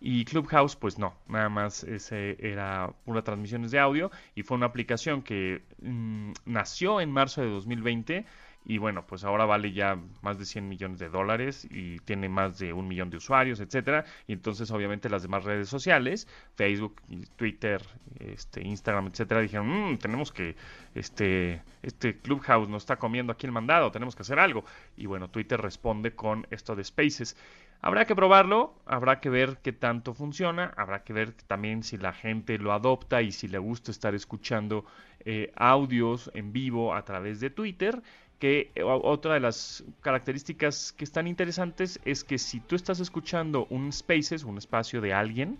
[0.00, 4.66] Y Clubhouse, pues no, nada más ese era pura transmisiones de audio y fue una
[4.66, 8.26] aplicación que mm, nació en marzo de 2020
[8.68, 12.58] y bueno, pues ahora vale ya más de 100 millones de dólares y tiene más
[12.58, 14.04] de un millón de usuarios, etcétera.
[14.26, 16.26] Y entonces, obviamente, las demás redes sociales,
[16.56, 17.00] Facebook,
[17.36, 17.80] Twitter,
[18.18, 20.56] este, Instagram, etcétera, dijeron, mmm, tenemos que,
[20.96, 24.64] este, este Clubhouse nos está comiendo aquí el mandado, tenemos que hacer algo.
[24.96, 27.36] Y bueno, Twitter responde con esto de Spaces.
[27.82, 32.12] Habrá que probarlo, habrá que ver qué tanto funciona, habrá que ver también si la
[32.12, 34.84] gente lo adopta y si le gusta estar escuchando
[35.20, 38.02] eh, audios en vivo a través de Twitter
[38.38, 43.66] que eh, otra de las características que están interesantes es que si tú estás escuchando
[43.70, 45.58] un Spaces, un espacio de alguien,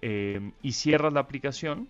[0.00, 1.88] eh, y cierras la aplicación,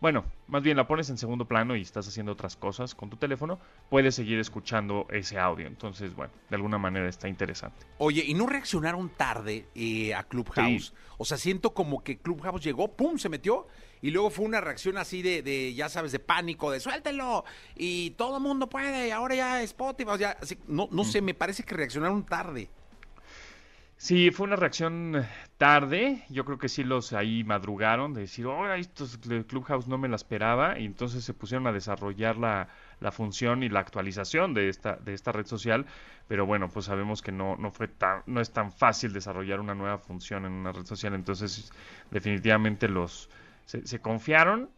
[0.00, 3.16] bueno, más bien la pones en segundo plano y estás haciendo otras cosas con tu
[3.16, 5.66] teléfono, puedes seguir escuchando ese audio.
[5.66, 7.86] Entonces, bueno, de alguna manera está interesante.
[7.98, 10.92] Oye, ¿y no reaccionaron tarde eh, a Clubhouse?
[11.16, 13.66] O sea, siento como que Clubhouse llegó, pum, se metió
[14.02, 18.10] y luego fue una reacción así de, de ya sabes, de pánico, de suéltelo y
[18.10, 21.62] todo el mundo puede, y ahora ya Spotify, ya, así, no, no sé, me parece
[21.62, 22.68] que reaccionaron tarde.
[23.98, 25.24] Sí, fue una reacción
[25.56, 26.22] tarde.
[26.28, 30.16] Yo creo que sí los ahí madrugaron de decir, oh, estos Clubhouse no me la
[30.16, 30.78] esperaba.
[30.78, 32.68] Y entonces se pusieron a desarrollar la,
[33.00, 35.86] la, función y la actualización de esta, de esta red social.
[36.28, 39.74] Pero bueno, pues sabemos que no, no fue tan, no es tan fácil desarrollar una
[39.74, 41.14] nueva función en una red social.
[41.14, 41.72] Entonces,
[42.10, 43.30] definitivamente los,
[43.66, 44.70] se, confiaron,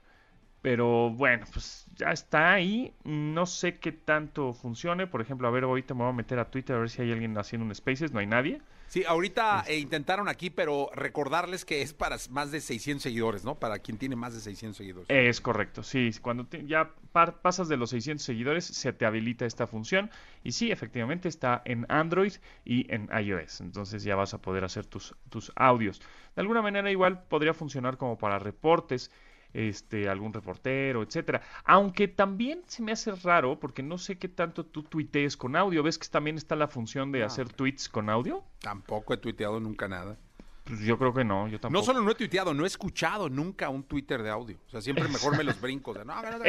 [0.62, 2.92] pero bueno, pues ya está ahí.
[3.04, 5.06] No sé qué tanto funcione.
[5.06, 7.12] Por ejemplo, a ver, ahorita me voy a meter a Twitter a ver si hay
[7.12, 8.12] alguien haciendo un Spaces.
[8.12, 8.60] No hay nadie.
[8.88, 13.54] Sí, ahorita eh, intentaron aquí, pero recordarles que es para más de 600 seguidores, ¿no?
[13.56, 15.06] Para quien tiene más de 600 seguidores.
[15.10, 16.10] Es correcto, sí.
[16.22, 20.10] Cuando ya pasas de los 600 seguidores, se te habilita esta función.
[20.42, 22.32] Y sí, efectivamente está en Android
[22.64, 23.60] y en iOS.
[23.60, 26.00] Entonces ya vas a poder hacer tus, tus audios.
[26.34, 29.10] De alguna manera igual podría funcionar como para reportes
[29.52, 31.42] este, algún reportero, etcétera.
[31.64, 35.82] Aunque también se me hace raro, porque no sé qué tanto tú tuitees con audio.
[35.82, 38.44] ¿Ves que también está la función de hacer tweets con audio?
[38.60, 40.16] Tampoco he tuiteado nunca nada.
[40.64, 41.80] Pues yo creo que no, yo tampoco.
[41.80, 44.58] No solo no he tuiteado, no he escuchado nunca un Twitter de audio.
[44.66, 45.94] O sea, siempre mejor me los brinco.
[45.94, 46.44] no, no, no,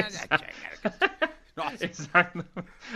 [1.79, 2.45] Exacto.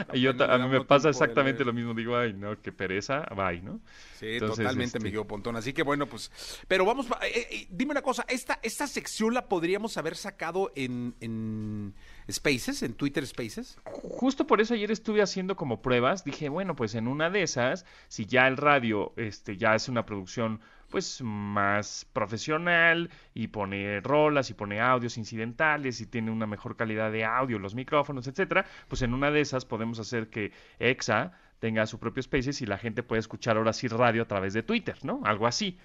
[0.08, 1.94] a mí me pasa exactamente lo mismo.
[1.94, 3.80] Digo, ay, no, qué pereza, bye, ¿no?
[4.20, 5.56] Sí, totalmente, me este Pontón.
[5.56, 6.32] Así que bueno, pues.
[6.68, 8.26] Pero vamos, eh, eh, dime una cosa.
[8.28, 11.94] Esta, esta sección la podríamos haber sacado en, en
[12.32, 13.78] Spaces, en Twitter Spaces.
[13.86, 16.24] Justo por eso ayer estuve haciendo como pruebas.
[16.24, 20.06] Dije, bueno, pues en una de esas, si ya el radio este, ya es una
[20.06, 20.62] producción
[20.94, 27.12] pues más profesional y pone rolas y pone audios incidentales y tiene una mejor calidad
[27.12, 31.88] de audio, los micrófonos, etcétera, pues en una de esas podemos hacer que EXA tenga
[31.88, 34.96] su propio Spaces y la gente puede escuchar ahora sí radio a través de Twitter,
[35.02, 35.22] ¿no?
[35.26, 35.80] Algo así.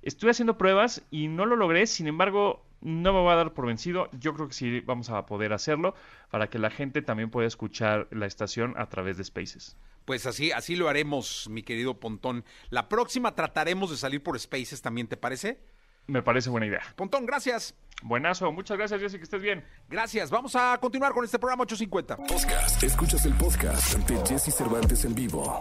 [0.00, 3.66] Estuve haciendo pruebas y no lo logré, sin embargo, no me voy a dar por
[3.66, 4.08] vencido.
[4.12, 5.94] Yo creo que sí vamos a poder hacerlo
[6.30, 9.76] para que la gente también pueda escuchar la estación a través de Spaces.
[10.04, 12.44] Pues así, así lo haremos, mi querido Pontón.
[12.68, 15.60] La próxima trataremos de salir por Spaces también, ¿te parece?
[16.06, 16.82] Me parece buena idea.
[16.94, 17.74] Pontón, gracias.
[18.02, 19.64] Buenazo, muchas gracias, Jessy, que estés bien.
[19.88, 22.16] Gracias, vamos a continuar con este programa 850.
[22.16, 22.82] Podcast.
[22.82, 25.58] Escuchas el podcast ante Jesse Cervantes en vivo.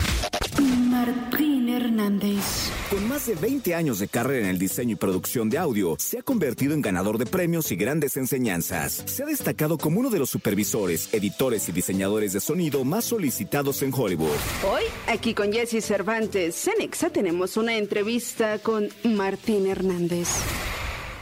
[0.61, 2.71] Martín Hernández.
[2.89, 6.19] Con más de 20 años de carrera en el diseño y producción de audio, se
[6.19, 9.03] ha convertido en ganador de premios y grandes enseñanzas.
[9.05, 13.81] Se ha destacado como uno de los supervisores, editores y diseñadores de sonido más solicitados
[13.81, 14.37] en Hollywood.
[14.71, 20.27] Hoy, aquí con Jesse Cervantes, en Exa tenemos una entrevista con Martín Hernández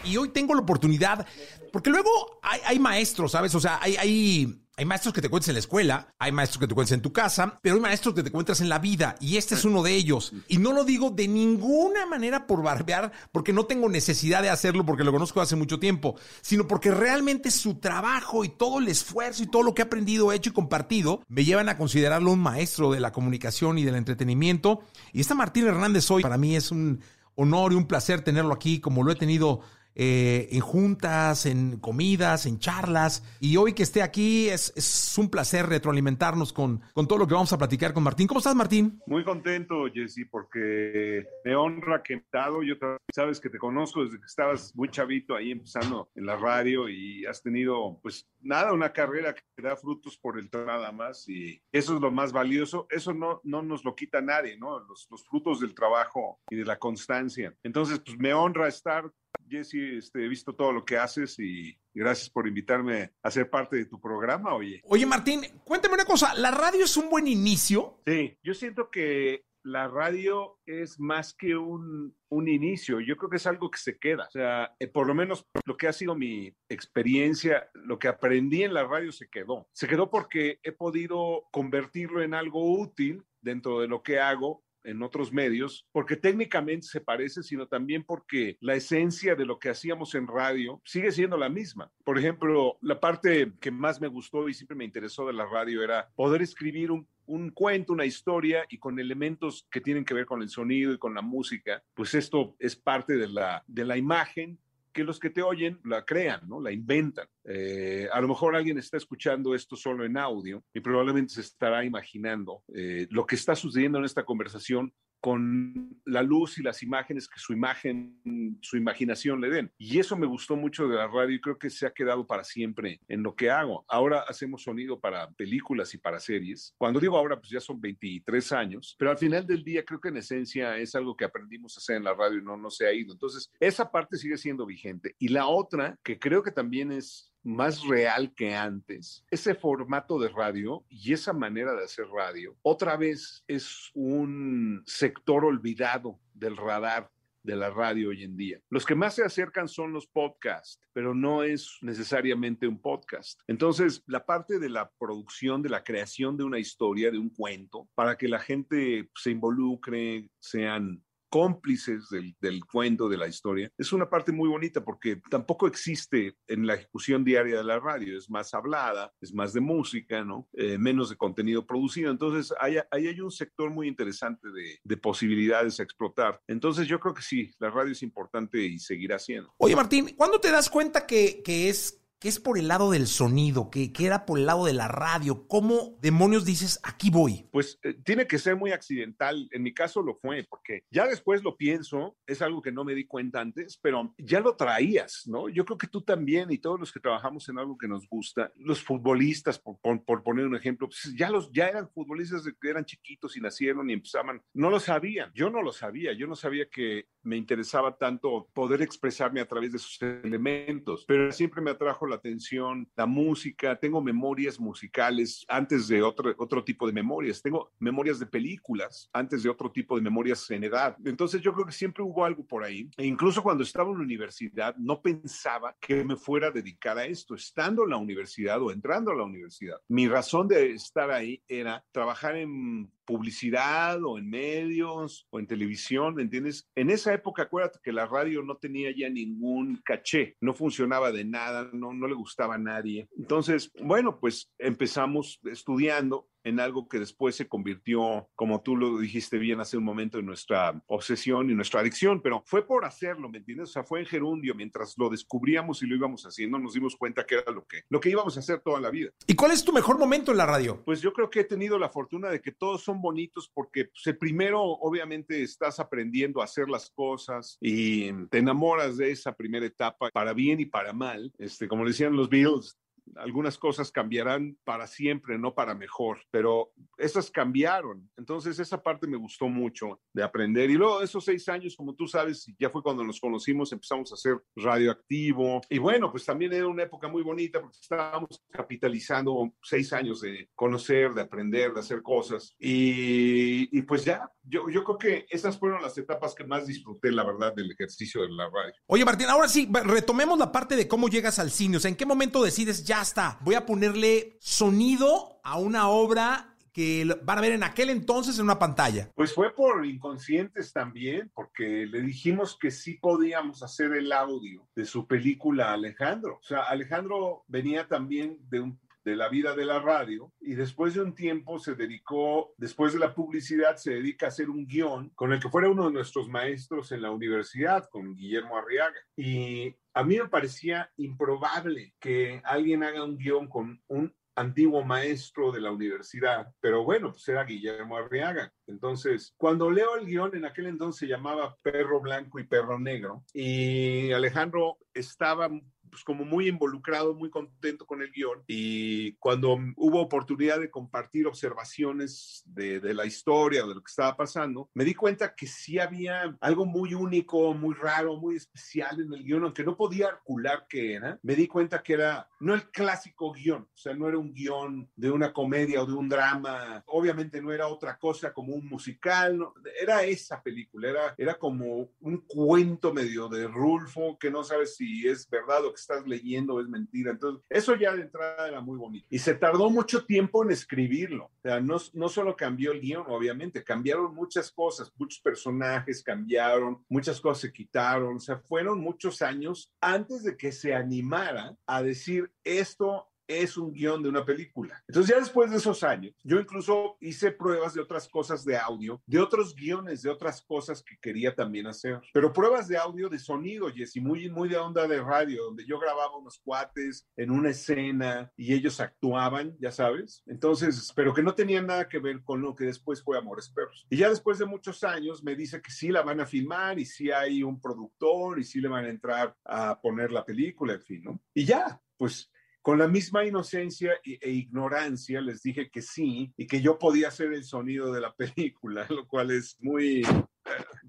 [0.04, 1.26] y hoy tengo la oportunidad,
[1.72, 2.10] porque luego
[2.42, 3.54] hay, maestros, ¿sabes?
[3.56, 6.68] O sea, hay, hay, hay, maestros que te cuentas en la escuela, hay maestros que
[6.68, 9.38] te cuentas en tu casa, pero hay maestros que te cuentas en la vida, y
[9.38, 10.34] este es uno de ellos.
[10.48, 14.84] Y no lo digo de ninguna manera por barbear, porque no tengo necesidad de hacerlo,
[14.84, 19.44] porque lo conozco hace mucho tiempo, sino porque realmente su trabajo y todo el esfuerzo
[19.44, 22.92] y todo lo que he aprendido, hecho y compartido, me llevan a considerarlo un maestro
[22.92, 24.82] de la comunicación y del entretenimiento.
[25.14, 27.02] Y esta Martín Hernández hoy para mí es un
[27.36, 29.62] honor y un placer tenerlo aquí, como lo he tenido
[30.04, 33.24] eh, en juntas, en comidas, en charlas.
[33.40, 37.36] Y hoy que esté aquí es, es un placer retroalimentarnos con, con todo lo que
[37.36, 38.26] vamos a platicar con Martín.
[38.26, 39.00] ¿Cómo estás, Martín?
[39.06, 42.64] Muy contento, Jesse, porque me honra que he dado.
[42.64, 42.74] Yo
[43.14, 47.24] sabes que te conozco desde que estabas muy chavito ahí empezando en la radio y
[47.28, 51.94] has tenido, pues nada, una carrera que da frutos por el nada más y eso
[51.94, 52.88] es lo más valioso.
[52.90, 54.80] Eso no, no nos lo quita nadie, ¿no?
[54.80, 57.56] Los, los frutos del trabajo y de la constancia.
[57.62, 59.12] Entonces, pues me honra estar
[59.52, 63.76] Jesse, este, he visto todo lo que haces y gracias por invitarme a ser parte
[63.76, 64.82] de tu programa, oye.
[64.86, 68.02] Oye, Martín, cuéntame una cosa, ¿la radio es un buen inicio?
[68.08, 73.38] Sí, yo siento que la radio es más que un, un, inicio, yo creo que
[73.38, 74.26] es algo que se queda.
[74.28, 78.64] O sea, eh, por lo menos lo que ha sido mi experiencia, lo que aprendí
[78.64, 79.68] en la radio se quedó.
[79.74, 85.04] Se quedó porque he podido convertirlo en algo útil dentro de lo que hago en
[85.04, 90.16] otros medios, porque técnicamente se parece, sino también porque la esencia de lo que hacíamos
[90.16, 91.92] en radio sigue siendo la misma.
[92.04, 95.84] Por ejemplo, la parte que más me gustó y siempre me interesó de la radio
[95.84, 100.26] era poder escribir un, un cuento, una historia y con elementos que tienen que ver
[100.26, 103.98] con el sonido y con la música, pues esto es parte de la, de la
[103.98, 104.60] imagen
[104.92, 106.62] que los que te oyen la crean, ¿no?
[106.62, 107.28] La inventan.
[107.44, 111.84] Eh, a lo mejor alguien está escuchando esto solo en audio y probablemente se estará
[111.84, 117.30] imaginando eh, lo que está sucediendo en esta conversación con la luz y las imágenes
[117.30, 119.72] que su imagen, su imaginación le den.
[119.78, 122.44] Y eso me gustó mucho de la radio y creo que se ha quedado para
[122.44, 123.86] siempre en lo que hago.
[123.88, 126.74] Ahora hacemos sonido para películas y para series.
[126.78, 130.10] Cuando digo ahora, pues ya son 23 años, pero al final del día creo que
[130.10, 132.88] en esencia es algo que aprendimos a hacer en la radio y no, no se
[132.88, 133.14] ha ido.
[133.14, 135.16] Entonces, esa parte sigue siendo vigente.
[135.20, 139.26] Y la otra, que creo que también es más real que antes.
[139.30, 145.46] Ese formato de radio y esa manera de hacer radio, otra vez es un sector
[145.46, 147.10] olvidado del radar
[147.44, 148.60] de la radio hoy en día.
[148.70, 153.40] Los que más se acercan son los podcasts, pero no es necesariamente un podcast.
[153.48, 157.90] Entonces, la parte de la producción, de la creación de una historia, de un cuento,
[157.96, 164.10] para que la gente se involucre, sean cómplices del, cuento, de la historia, es una
[164.10, 168.54] parte muy bonita porque tampoco existe en la ejecución diaria de la radio, es más
[168.54, 170.50] hablada, es más de música, ¿no?
[170.54, 172.12] Eh, menos de contenido producido.
[172.12, 176.42] Entonces, ahí, ahí, hay un sector muy interesante de, de, posibilidades a explotar.
[176.48, 179.54] Entonces, yo creo que sí, la radio es importante y seguirá siendo.
[179.58, 183.08] Oye, Martín, ¿cuándo te das cuenta que, que es que es por el lado del
[183.08, 185.48] sonido, que, que, era por el lado de la radio.
[185.48, 187.50] ¿Cómo demonios dices, aquí voy?
[187.52, 189.50] Pues eh, tiene que ser muy accidental.
[189.52, 192.94] En mi caso lo fue, porque ya después lo pienso, es algo que no me
[192.94, 195.50] di cuenta antes, pero ya lo traías, ¿no?
[195.50, 198.52] Yo creo que tú también y todos los que trabajamos en algo que nos gusta,
[198.56, 199.80] los futbolistas, por,
[200.22, 203.94] poner un ejemplo, pues ya, los, ya eran futbolistas que eran chiquitos y nacieron y
[203.94, 208.48] empezaban, no lo sabían, yo no lo sabía, yo no sabía que me interesaba tanto
[208.54, 213.78] poder expresarme a través de sus elementos, pero siempre me atrajo la atención, la música,
[213.78, 219.44] tengo memorias musicales antes de otro, otro tipo de memorias, tengo memorias de películas antes
[219.44, 220.96] de otro tipo de memorias en edad.
[221.06, 222.90] Entonces yo creo que siempre hubo algo por ahí.
[222.98, 227.06] E incluso cuando estaba en la universidad no pensaba que me fuera a dedicar a
[227.06, 229.78] esto, estando en la universidad o entrando a la universidad.
[229.88, 236.16] Mi razón de estar ahí era trabajar en publicidad o en medios o en televisión,
[236.16, 236.70] ¿me entiendes?
[236.76, 241.26] En esa época, acuérdate que la radio no tenía ya ningún caché, no funcionaba de
[241.26, 243.10] nada, no, no le gustaba a nadie.
[243.18, 249.38] Entonces, bueno, pues empezamos estudiando en algo que después se convirtió, como tú lo dijiste
[249.38, 253.38] bien hace un momento, en nuestra obsesión y nuestra adicción, pero fue por hacerlo, ¿me
[253.38, 253.70] entiendes?
[253.70, 257.26] O sea, fue en gerundio, mientras lo descubríamos y lo íbamos haciendo, nos dimos cuenta
[257.26, 259.12] que era lo que, lo que íbamos a hacer toda la vida.
[259.28, 260.82] ¿Y cuál es tu mejor momento en la radio?
[260.84, 264.06] Pues yo creo que he tenido la fortuna de que todos son bonitos porque pues,
[264.08, 269.66] el primero, obviamente, estás aprendiendo a hacer las cosas y te enamoras de esa primera
[269.66, 271.32] etapa para bien y para mal.
[271.38, 272.78] Este, como decían los Beatles,
[273.18, 278.10] algunas cosas cambiarán para siempre, no para mejor, pero esas cambiaron.
[278.18, 280.70] Entonces esa parte me gustó mucho de aprender.
[280.70, 284.16] Y luego esos seis años, como tú sabes, ya fue cuando nos conocimos, empezamos a
[284.16, 285.62] hacer radioactivo.
[285.70, 290.50] Y bueno, pues también era una época muy bonita porque estábamos capitalizando seis años de
[290.56, 292.56] conocer, de aprender, de hacer cosas.
[292.60, 297.12] Y, y pues ya, yo, yo creo que esas fueron las etapas que más disfruté,
[297.12, 298.74] la verdad, del ejercicio de la radio.
[298.88, 301.78] Oye, Martín, ahora sí, retomemos la parte de cómo llegas al cine.
[301.78, 303.38] O sea, ¿en qué momento decides ya está?
[303.42, 308.46] Voy a ponerle sonido a una obra que van a ver en aquel entonces en
[308.46, 309.10] una pantalla?
[309.16, 314.86] Pues fue por inconscientes también, porque le dijimos que sí podíamos hacer el audio de
[314.86, 316.40] su película Alejandro.
[316.42, 320.94] O sea, Alejandro venía también de un de la vida de la radio y después
[320.94, 325.10] de un tiempo se dedicó, después de la publicidad, se dedica a hacer un guion
[325.10, 329.00] con el que fuera uno de nuestros maestros en la universidad, con Guillermo Arriaga.
[329.16, 335.52] Y a mí me parecía improbable que alguien haga un guion con un antiguo maestro
[335.52, 338.52] de la universidad, pero bueno, pues era Guillermo Arriaga.
[338.68, 343.24] Entonces, cuando leo el guion, en aquel entonces se llamaba Perro Blanco y Perro Negro,
[343.34, 345.50] y Alejandro estaba
[345.92, 348.44] pues como muy involucrado, muy contento con el guion.
[348.48, 353.90] Y cuando hubo oportunidad de compartir observaciones de, de, la historia o de lo que
[353.90, 359.02] estaba pasando, me di cuenta que sí había algo muy único, muy raro, muy especial
[359.02, 361.20] en el guion, aunque no podía articular qué era.
[361.22, 364.90] Me di cuenta que era no el clásico guion, o sea, no era un guion
[364.96, 369.38] de una comedia o de un drama, obviamente no era otra cosa como un musical,
[369.38, 374.76] no, era esa película, era, era como un cuento medio de Rulfo que no sabes
[374.76, 377.12] si es verdad o que estás leyendo es mentira.
[377.12, 379.08] Entonces, eso ya de entrada era muy bonito.
[379.10, 381.26] Y se tardó mucho tiempo en escribirlo.
[381.26, 386.84] O sea, no, no solo cambió el guion, obviamente, cambiaron muchas cosas, muchos personajes cambiaron,
[386.90, 388.18] muchas cosas se quitaron.
[388.18, 393.72] O sea, fueron muchos años antes de que se animara a decir esto es un
[393.72, 394.84] guion de una película.
[394.88, 399.02] Entonces ya después de esos años, yo incluso hice pruebas de otras cosas de audio,
[399.06, 402.02] de otros guiones, de otras cosas que quería también hacer.
[402.14, 405.80] Pero pruebas de audio de sonido, Jessy, muy, muy de onda de radio, donde yo
[405.80, 410.24] grababa unos cuates en una escena y ellos actuaban, ya sabes.
[410.26, 413.86] Entonces, pero que no tenían nada que ver con lo que después fue Amores Perros.
[413.90, 416.86] Y ya después de muchos años me dice que sí la van a filmar y
[416.86, 420.82] sí hay un productor y sí le van a entrar a poner la película, en
[420.82, 421.22] fin, ¿no?
[421.34, 422.32] Y ya, pues
[422.62, 427.34] con la misma inocencia e ignorancia les dije que sí y que yo podía hacer
[427.34, 430.04] el sonido de la película, lo cual es muy,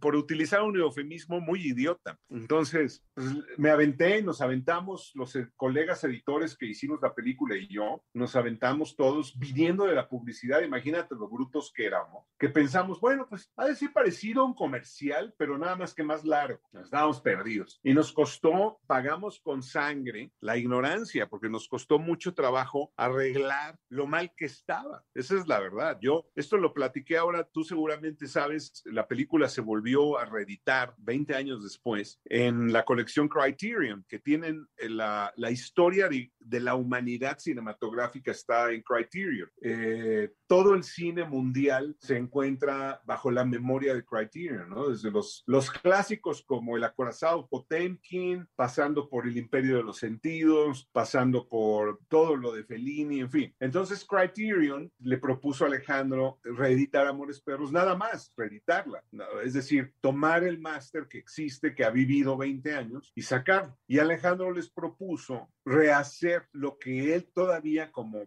[0.03, 2.19] por utilizar un eufemismo muy idiota.
[2.29, 7.69] Entonces, pues, me aventé, nos aventamos, los e, colegas editores que hicimos la película y
[7.69, 13.01] yo, nos aventamos todos viniendo de la publicidad, imagínate lo brutos que éramos, que pensamos,
[13.01, 16.61] bueno, pues ha de ser parecido a un comercial, pero nada más que más largo.
[16.73, 17.79] Nos estábamos perdidos.
[17.85, 24.09] Y nos costó, pagamos con sangre la ignorancia, porque nos costó mucho trabajo arreglar lo
[24.09, 25.05] mal que estaba.
[25.15, 25.99] Esa es la verdad.
[26.03, 31.35] Yo, esto lo platiqué ahora, tú seguramente sabes, la película se volvió a reeditar 20
[31.35, 36.75] años después en la colección Criterion, que tienen eh, la, la historia de, de, la
[36.75, 39.51] humanidad cinematográfica está en Criterion.
[39.63, 44.91] Eh, todo el cine mundial se encuentra bajo la memoria de Criterion, ¿no?
[44.91, 50.89] Desde los, los clásicos como El acorazado Potemkin, pasando por El imperio de los sentidos,
[50.93, 53.55] pasando por todo lo de Fellini, en fin.
[53.61, 59.03] Entonces Criterion le propuso a Alejandro reeditar Amores Perros, nada más, reeditarla.
[59.45, 63.75] Es decir, tomar el máster que existe, que ha vivido 20 años, y sacar.
[63.87, 68.27] Y Alejandro les propuso rehacer lo que él todavía como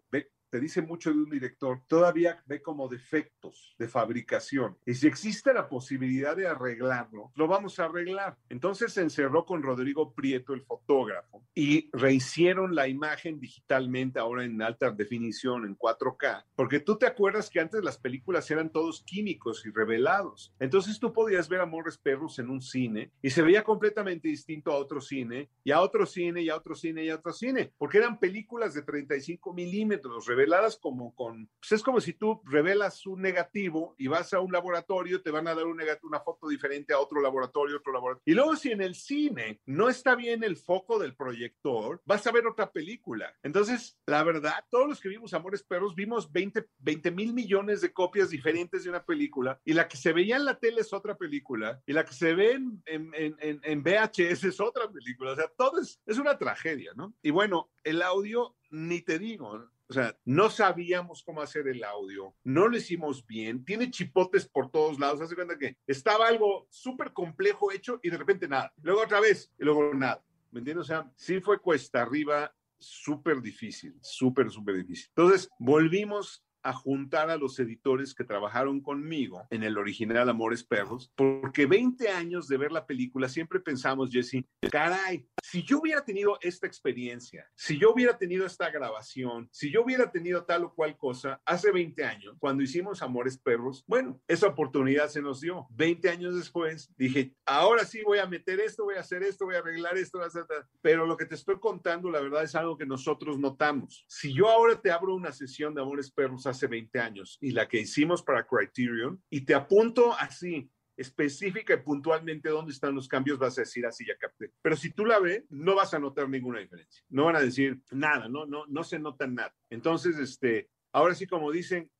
[0.49, 4.77] te dice mucho de un director, todavía ve como defectos de fabricación.
[4.85, 8.37] Y si existe la posibilidad de arreglarlo, lo vamos a arreglar.
[8.49, 14.61] Entonces se encerró con Rodrigo Prieto, el fotógrafo, y rehicieron la imagen digitalmente, ahora en
[14.61, 19.65] alta definición, en 4K, porque tú te acuerdas que antes las películas eran todos químicos
[19.65, 20.53] y revelados.
[20.59, 24.77] Entonces tú podías ver Amores Perros en un cine y se veía completamente distinto a
[24.77, 27.97] otro cine, y a otro cine, y a otro cine, y a otro cine, porque
[27.97, 33.21] eran películas de 35 milímetros, reveladas como con, pues es como si tú revelas un
[33.21, 36.93] negativo y vas a un laboratorio, te van a dar un negativo, una foto diferente
[36.93, 38.23] a otro laboratorio, otro laboratorio.
[38.25, 42.31] Y luego si en el cine no está bien el foco del proyector, vas a
[42.31, 43.33] ver otra película.
[43.43, 47.93] Entonces, la verdad, todos los que vimos Amores Perros vimos 20, 20 mil millones de
[47.93, 51.15] copias diferentes de una película y la que se veía en la tele es otra
[51.15, 55.31] película y la que se ve en, en, en, en VHS es otra película.
[55.31, 57.13] O sea, todo es, es una tragedia, ¿no?
[57.21, 62.35] Y bueno, el audio, ni te digo, o sea, no sabíamos cómo hacer el audio,
[62.43, 65.21] no lo hicimos bien, tiene chipotes por todos lados.
[65.21, 68.73] Hace cuenta que estaba algo súper complejo hecho y de repente nada.
[68.81, 70.23] Luego otra vez y luego nada.
[70.51, 70.85] ¿Me entiendes?
[70.85, 75.07] O sea, sí fue cuesta arriba, súper difícil, súper, súper difícil.
[75.09, 81.11] Entonces, volvimos a juntar a los editores que trabajaron conmigo en el original Amores Perros,
[81.15, 86.39] porque 20 años de ver la película siempre pensamos, Jesse, caray, si yo hubiera tenido
[86.41, 90.97] esta experiencia, si yo hubiera tenido esta grabación, si yo hubiera tenido tal o cual
[90.97, 95.67] cosa hace 20 años, cuando hicimos Amores Perros, bueno, esa oportunidad se nos dio.
[95.71, 99.55] 20 años después dije, ahora sí voy a meter esto, voy a hacer esto, voy
[99.55, 100.45] a arreglar esto, voy a hacer
[100.81, 104.05] pero lo que te estoy contando, la verdad es algo que nosotros notamos.
[104.07, 107.67] Si yo ahora te abro una sesión de Amores Perros hace 20 años y la
[107.67, 113.37] que hicimos para Criterion y te apunto así específica y puntualmente dónde están los cambios,
[113.37, 114.53] vas a decir así, ya capté.
[114.61, 117.03] Pero si tú la ves, no vas a notar ninguna diferencia.
[117.09, 119.53] No van a decir nada, no, no, no se nota nada.
[119.69, 121.91] Entonces, este, ahora sí, como dicen,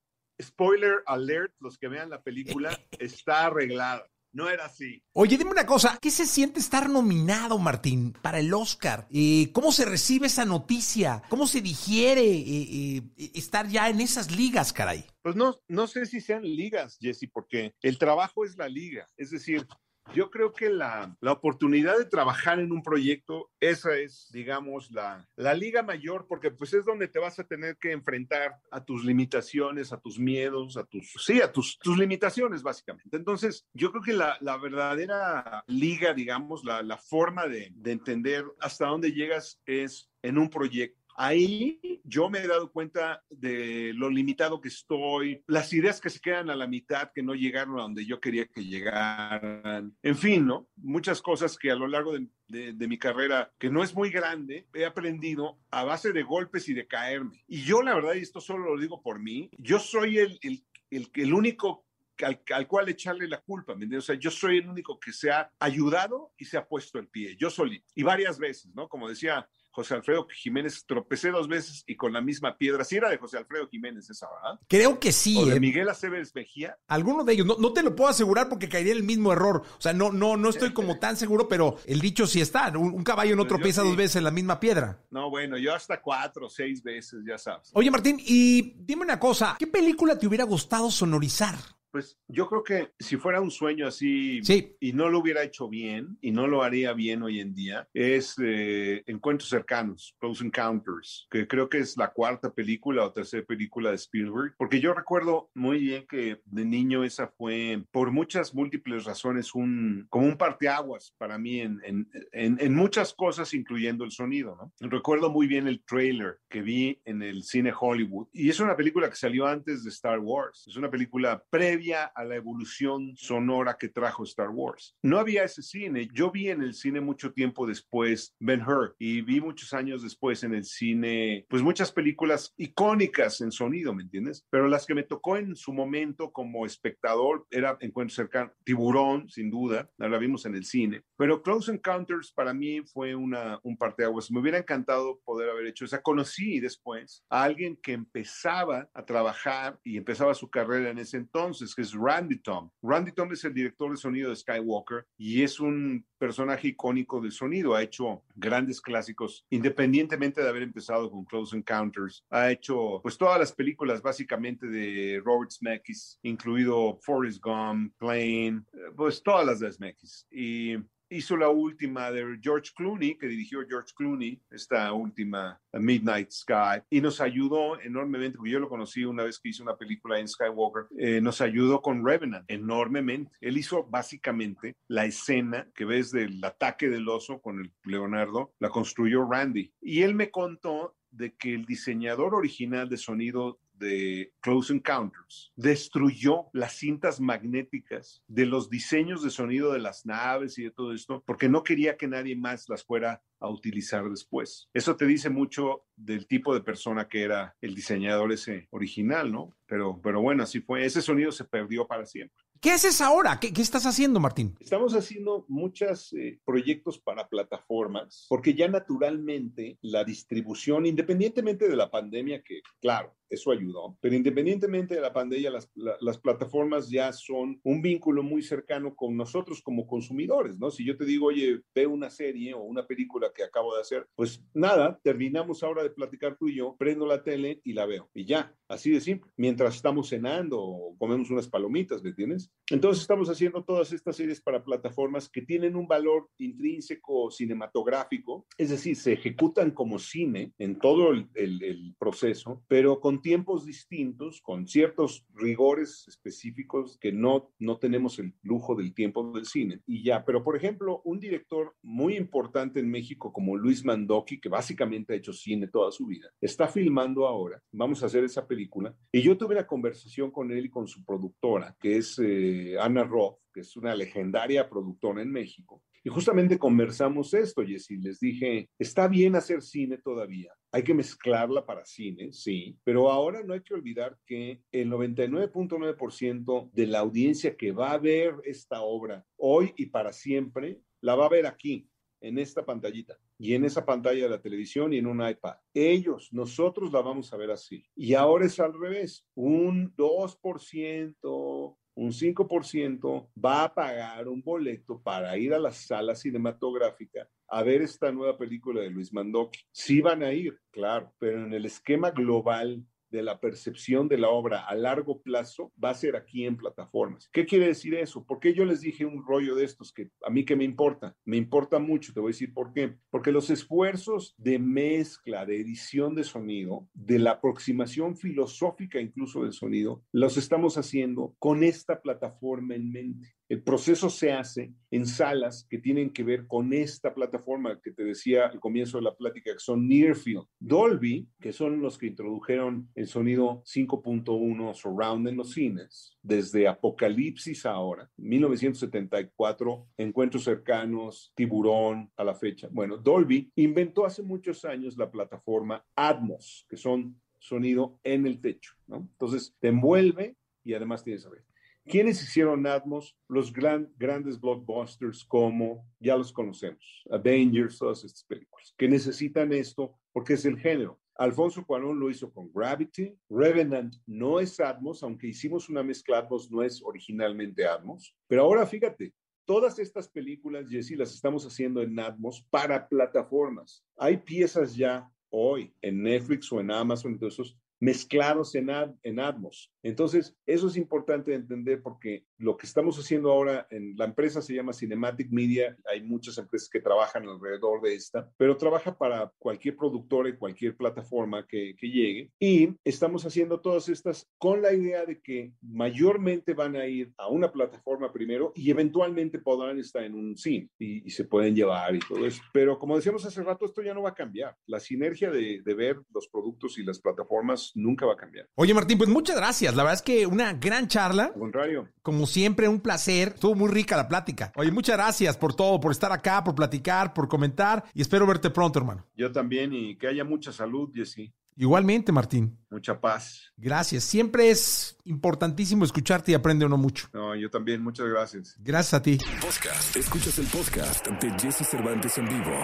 [0.41, 4.07] spoiler alert, los que vean la película, está arreglada.
[4.35, 5.01] No era así.
[5.13, 9.07] Oye, dime una cosa, ¿qué se siente estar nominado, Martín, para el Oscar?
[9.09, 11.21] Eh, ¿Cómo se recibe esa noticia?
[11.29, 15.05] ¿Cómo se digiere eh, eh, estar ya en esas ligas, caray?
[15.21, 19.07] Pues no, no sé si sean ligas, Jesse, porque el trabajo es la liga.
[19.15, 19.65] Es decir,
[20.13, 25.27] yo creo que la, la, oportunidad de trabajar en un proyecto, esa es, digamos, la,
[25.35, 29.03] la liga mayor, porque pues es donde te vas a tener que enfrentar a tus
[29.03, 33.17] limitaciones, a tus miedos, a tus, sí, a tus, tus limitaciones, básicamente.
[33.17, 38.45] Entonces, yo creo que la, la verdadera liga, digamos, la, la forma de, de entender
[38.59, 44.09] hasta dónde llegas es en un proyecto Ahí yo me he dado cuenta de lo
[44.09, 47.83] limitado que estoy, las ideas que se quedan a la mitad, que no llegaron a
[47.83, 50.67] donde yo quería que llegaran, en fin, ¿no?
[50.75, 54.09] Muchas cosas que a lo largo de, de, de mi carrera, que no es muy
[54.09, 57.43] grande, he aprendido a base de golpes y de caerme.
[57.47, 60.65] Y yo, la verdad, y esto solo lo digo por mí, yo soy el, el,
[60.89, 61.85] el, el único
[62.23, 64.05] al, al, cual echarle la culpa, ¿me entiendes?
[64.05, 67.07] O sea, yo soy el único que se ha ayudado y se ha puesto el
[67.07, 68.87] pie, yo solito, y varias veces, ¿no?
[68.87, 72.85] Como decía José Alfredo Jiménez, tropecé dos veces y con la misma piedra.
[72.85, 74.59] Sí era de José Alfredo Jiménez esa, ¿verdad?
[74.69, 75.37] Creo que sí.
[75.37, 75.59] O de eh.
[75.59, 76.77] Miguel Aceves Mejía.
[76.87, 77.45] Alguno de ellos.
[77.45, 79.63] No, no, te lo puedo asegurar porque caería el mismo error.
[79.77, 82.69] O sea, no, no, no estoy como tan seguro, pero el dicho sí está.
[82.69, 83.89] Un, un caballo no tropieza sí.
[83.89, 85.03] dos veces en la misma piedra.
[85.11, 87.69] No, bueno, yo hasta cuatro o seis veces, ya sabes.
[87.73, 89.57] Oye, Martín, y dime una cosa.
[89.59, 91.55] ¿Qué película te hubiera gustado sonorizar?
[91.95, 94.75] Pues yo creo que si fuera un sueño así sí.
[94.81, 98.35] y no lo hubiera hecho bien y no lo haría bien hoy en día, es
[98.43, 103.91] eh, Encuentros Cercanos, Close Encounters, que creo que es la cuarta película o tercera película
[103.91, 109.05] de Spielberg, porque yo recuerdo muy bien que de niño esa fue, por muchas múltiples
[109.05, 114.11] razones, un, como un parteaguas para mí en, en, en, en muchas cosas, incluyendo el
[114.11, 114.57] sonido.
[114.57, 114.89] ¿no?
[114.89, 119.09] Recuerdo muy bien el trailer que vi en el cine Hollywood y es una película
[119.09, 123.89] que salió antes de Star Wars, es una película previa a la evolución sonora que
[123.89, 124.95] trajo Star Wars.
[125.03, 126.07] No había ese cine.
[126.13, 130.43] Yo vi en el cine mucho tiempo después Ben Hur y vi muchos años después
[130.43, 134.45] en el cine, pues muchas películas icónicas en sonido, ¿me entiendes?
[134.49, 139.49] Pero las que me tocó en su momento como espectador era Encuentro cercano, Tiburón, sin
[139.49, 141.03] duda, la vimos en el cine.
[141.17, 144.31] Pero Close Encounters para mí fue una, un parteaguas.
[144.31, 146.01] Me hubiera encantado poder haber hecho esa.
[146.01, 151.64] Conocí después a alguien que empezaba a trabajar y empezaba su carrera en ese entonces,
[151.73, 152.69] que es Randy Tom.
[152.81, 157.31] Randy Tom es el director de sonido de Skywalker y es un personaje icónico de
[157.31, 157.75] sonido.
[157.75, 162.23] Ha hecho grandes clásicos, independientemente de haber empezado con Close Encounters.
[162.29, 168.63] Ha hecho pues todas las películas básicamente de Robert Zemeckis, incluido Forrest Gump, Plane,
[168.95, 170.27] pues todas las de Zemeckis.
[170.29, 170.75] Y
[171.15, 177.01] hizo la última de George Clooney, que dirigió George Clooney, esta última Midnight Sky, y
[177.01, 180.87] nos ayudó enormemente, porque yo lo conocí una vez que hizo una película en Skywalker,
[180.97, 183.31] eh, nos ayudó con Revenant enormemente.
[183.41, 188.69] Él hizo básicamente la escena que ves del ataque del oso con el Leonardo, la
[188.69, 189.73] construyó Randy.
[189.81, 196.47] Y él me contó de que el diseñador original de sonido de Close Encounters destruyó
[196.53, 201.23] las cintas magnéticas de los diseños de sonido de las naves y de todo esto
[201.25, 204.69] porque no quería que nadie más las fuera a utilizar después.
[204.73, 209.55] Eso te dice mucho del tipo de persona que era el diseñador ese original, ¿no?
[209.65, 210.85] Pero, pero bueno, así fue.
[210.85, 212.43] Ese sonido se perdió para siempre.
[212.61, 213.39] ¿Qué haces ahora?
[213.39, 214.55] ¿Qué, qué estás haciendo, Martín?
[214.59, 221.91] Estamos haciendo muchos eh, proyectos para plataformas, porque ya naturalmente la distribución, independientemente de la
[221.91, 227.11] pandemia, que claro, eso ayudó, pero independientemente de la pandemia, las, la, las plataformas ya
[227.11, 230.71] son un vínculo muy cercano con nosotros como consumidores, ¿no?
[230.71, 234.07] Si yo te digo, oye, ve una serie o una película que acabo de hacer,
[234.15, 238.09] pues nada, terminamos ahora de platicar tú y yo, prendo la tele y la veo,
[238.13, 242.51] y ya, así de simple, mientras estamos cenando o comemos unas palomitas, ¿me entiendes?
[242.69, 248.69] Entonces estamos haciendo todas estas series para plataformas que tienen un valor intrínseco cinematográfico, es
[248.69, 254.41] decir, se ejecutan como cine en todo el, el, el proceso, pero con tiempos distintos,
[254.41, 259.81] con ciertos rigores específicos que no, no tenemos el lujo del tiempo del cine.
[259.85, 264.49] Y ya, pero por ejemplo, un director muy importante en México como Luis Mandoki, que
[264.49, 268.95] básicamente ha hecho cine toda su vida, está filmando ahora, vamos a hacer esa película,
[269.11, 273.03] y yo tuve una conversación con él y con su productora, que es eh, Ana
[273.03, 275.81] Roth, que es una legendaria productora en México.
[276.05, 277.97] Y justamente conversamos esto, Jessy.
[277.97, 280.53] Les dije, está bien hacer cine todavía.
[280.71, 286.69] hay que mezclarla para cine, sí, pero ahora no hay que olvidar que el 99.9%
[286.71, 291.25] de la audiencia que va a ver esta obra hoy y para siempre, la va
[291.25, 291.89] a ver aquí,
[292.21, 295.55] en esta pantallita y en esa pantalla de la televisión y en un iPad.
[295.73, 297.83] Ellos, nosotros la vamos a ver así.
[297.95, 305.37] Y ahora es al revés, un 2%, un 5% va a pagar un boleto para
[305.37, 309.59] ir a la sala cinematográfica a ver esta nueva película de Luis Mandoki.
[309.71, 312.83] Sí van a ir, claro, pero en el esquema global
[313.15, 317.29] de la percepción de la obra a largo plazo va a ser aquí en plataformas.
[317.31, 318.25] ¿Qué quiere decir eso?
[318.27, 321.15] Porque yo les dije un rollo de estos que a mí que me importa?
[321.25, 322.95] Me importa mucho, te voy a decir por qué.
[323.09, 329.53] Porque los esfuerzos de mezcla, de edición de sonido, de la aproximación filosófica incluso del
[329.53, 333.35] sonido, los estamos haciendo con esta plataforma en mente.
[333.47, 338.03] El proceso se hace en salas que tienen que ver con esta plataforma que te
[338.03, 340.45] decía al comienzo de la plática, que son Nearfield.
[340.59, 347.65] Dolby, que son los que introdujeron el sonido 5.1 surround en los cines, desde Apocalipsis
[347.67, 352.67] ahora, 1974, Encuentros cercanos, Tiburón a la fecha.
[352.71, 358.73] Bueno, Dolby inventó hace muchos años la plataforma Atmos, que son sonido en el techo,
[358.87, 358.97] ¿no?
[358.97, 361.43] Entonces, te envuelve y además tienes a ver.
[361.87, 363.15] ¿Quiénes hicieron Atmos?
[363.27, 370.33] Los grandes blockbusters como, ya los conocemos, Avengers, todas estas películas, que necesitan esto porque
[370.33, 370.99] es el género.
[371.17, 373.17] Alfonso Cuarón lo hizo con Gravity.
[373.29, 378.15] Revenant no es Atmos, aunque hicimos una mezcla Atmos, no es originalmente Atmos.
[378.27, 379.13] Pero ahora fíjate,
[379.45, 383.85] todas estas películas, Jesse, las estamos haciendo en Atmos para plataformas.
[383.97, 388.69] Hay piezas ya hoy en Netflix o en Amazon, esos, mezclados en,
[389.03, 389.71] en Atmos.
[389.85, 394.55] Entonces, eso es importante entender porque lo que estamos haciendo ahora en la empresa se
[394.55, 399.75] llama Cinematic Media, hay muchas empresas que trabajan alrededor de esta, pero trabaja para cualquier
[399.75, 402.31] productor y cualquier plataforma que, que llegue.
[402.39, 407.27] Y estamos haciendo todas estas con la idea de que mayormente van a ir a
[407.27, 411.93] una plataforma primero y eventualmente podrán estar en un cine y, y se pueden llevar
[411.95, 412.41] y todo eso.
[412.51, 414.55] Pero como decíamos hace rato, esto ya no va a cambiar.
[414.65, 418.47] La sinergia de, de ver los productos y las plataformas nunca va a cambiar.
[418.55, 419.74] Oye, Martín, pues muchas gracias.
[419.75, 421.25] La verdad es que una gran charla.
[421.25, 421.89] Al contrario.
[422.01, 423.33] Como siempre, un placer.
[423.35, 424.51] Estuvo muy rica la plática.
[424.55, 428.49] Oye, muchas gracias por todo, por estar acá, por platicar, por comentar y espero verte
[428.49, 429.05] pronto, hermano.
[429.15, 431.33] Yo también y que haya mucha salud, Jessy.
[431.57, 432.57] Igualmente, Martín.
[432.69, 433.53] Mucha paz.
[433.55, 434.03] Gracias.
[434.03, 437.07] Siempre es importantísimo escucharte y aprende uno mucho.
[437.13, 437.81] No, yo también.
[437.81, 438.55] Muchas gracias.
[438.59, 439.17] Gracias a ti.
[439.39, 439.95] Podcast.
[439.95, 442.57] Escuchas el podcast de Jesse Cervantes en vivo.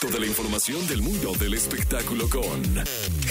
[0.00, 2.62] Toda la información del mundo del espectáculo con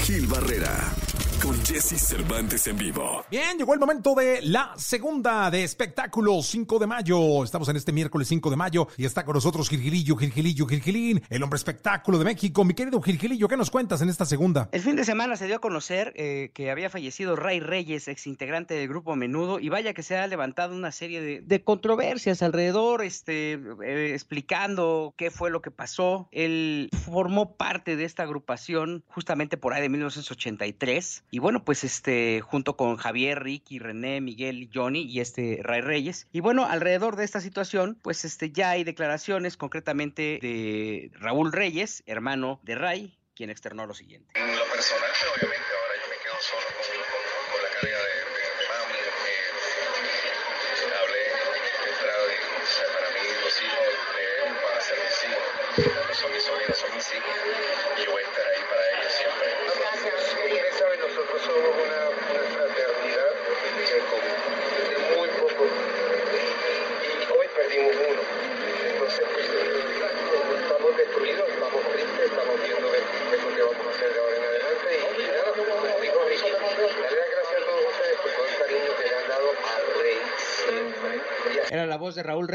[0.05, 0.93] Gil Barrera.
[1.41, 3.25] Con Jesse Cervantes en vivo.
[3.31, 7.43] Bien, llegó el momento de la segunda de espectáculo 5 de mayo.
[7.43, 11.41] Estamos en este miércoles 5 de mayo y está con nosotros Gilgilillo, Gilgilillo, Gilgilín, el
[11.41, 12.63] hombre espectáculo de México.
[12.63, 14.69] Mi querido Gilgilillo, ¿qué nos cuentas en esta segunda?
[14.71, 18.27] El fin de semana se dio a conocer eh, que había fallecido Ray Reyes, ex
[18.27, 22.43] integrante del grupo Menudo, y vaya que se ha levantado una serie de, de controversias
[22.43, 26.29] alrededor, este, eh, explicando qué fue lo que pasó.
[26.31, 32.41] Él formó parte de esta agrupación justamente por ahí de 1983 y bueno, pues este,
[32.41, 36.27] junto con Javier, Ricky, René, Miguel, Johnny y este Ray Reyes.
[36.34, 42.03] Y bueno, alrededor de esta situación, pues este, ya hay declaraciones concretamente de Raúl Reyes,
[42.05, 44.38] hermano de Ray, quien externó lo siguiente.
[44.38, 45.61] En lo personal, obviamente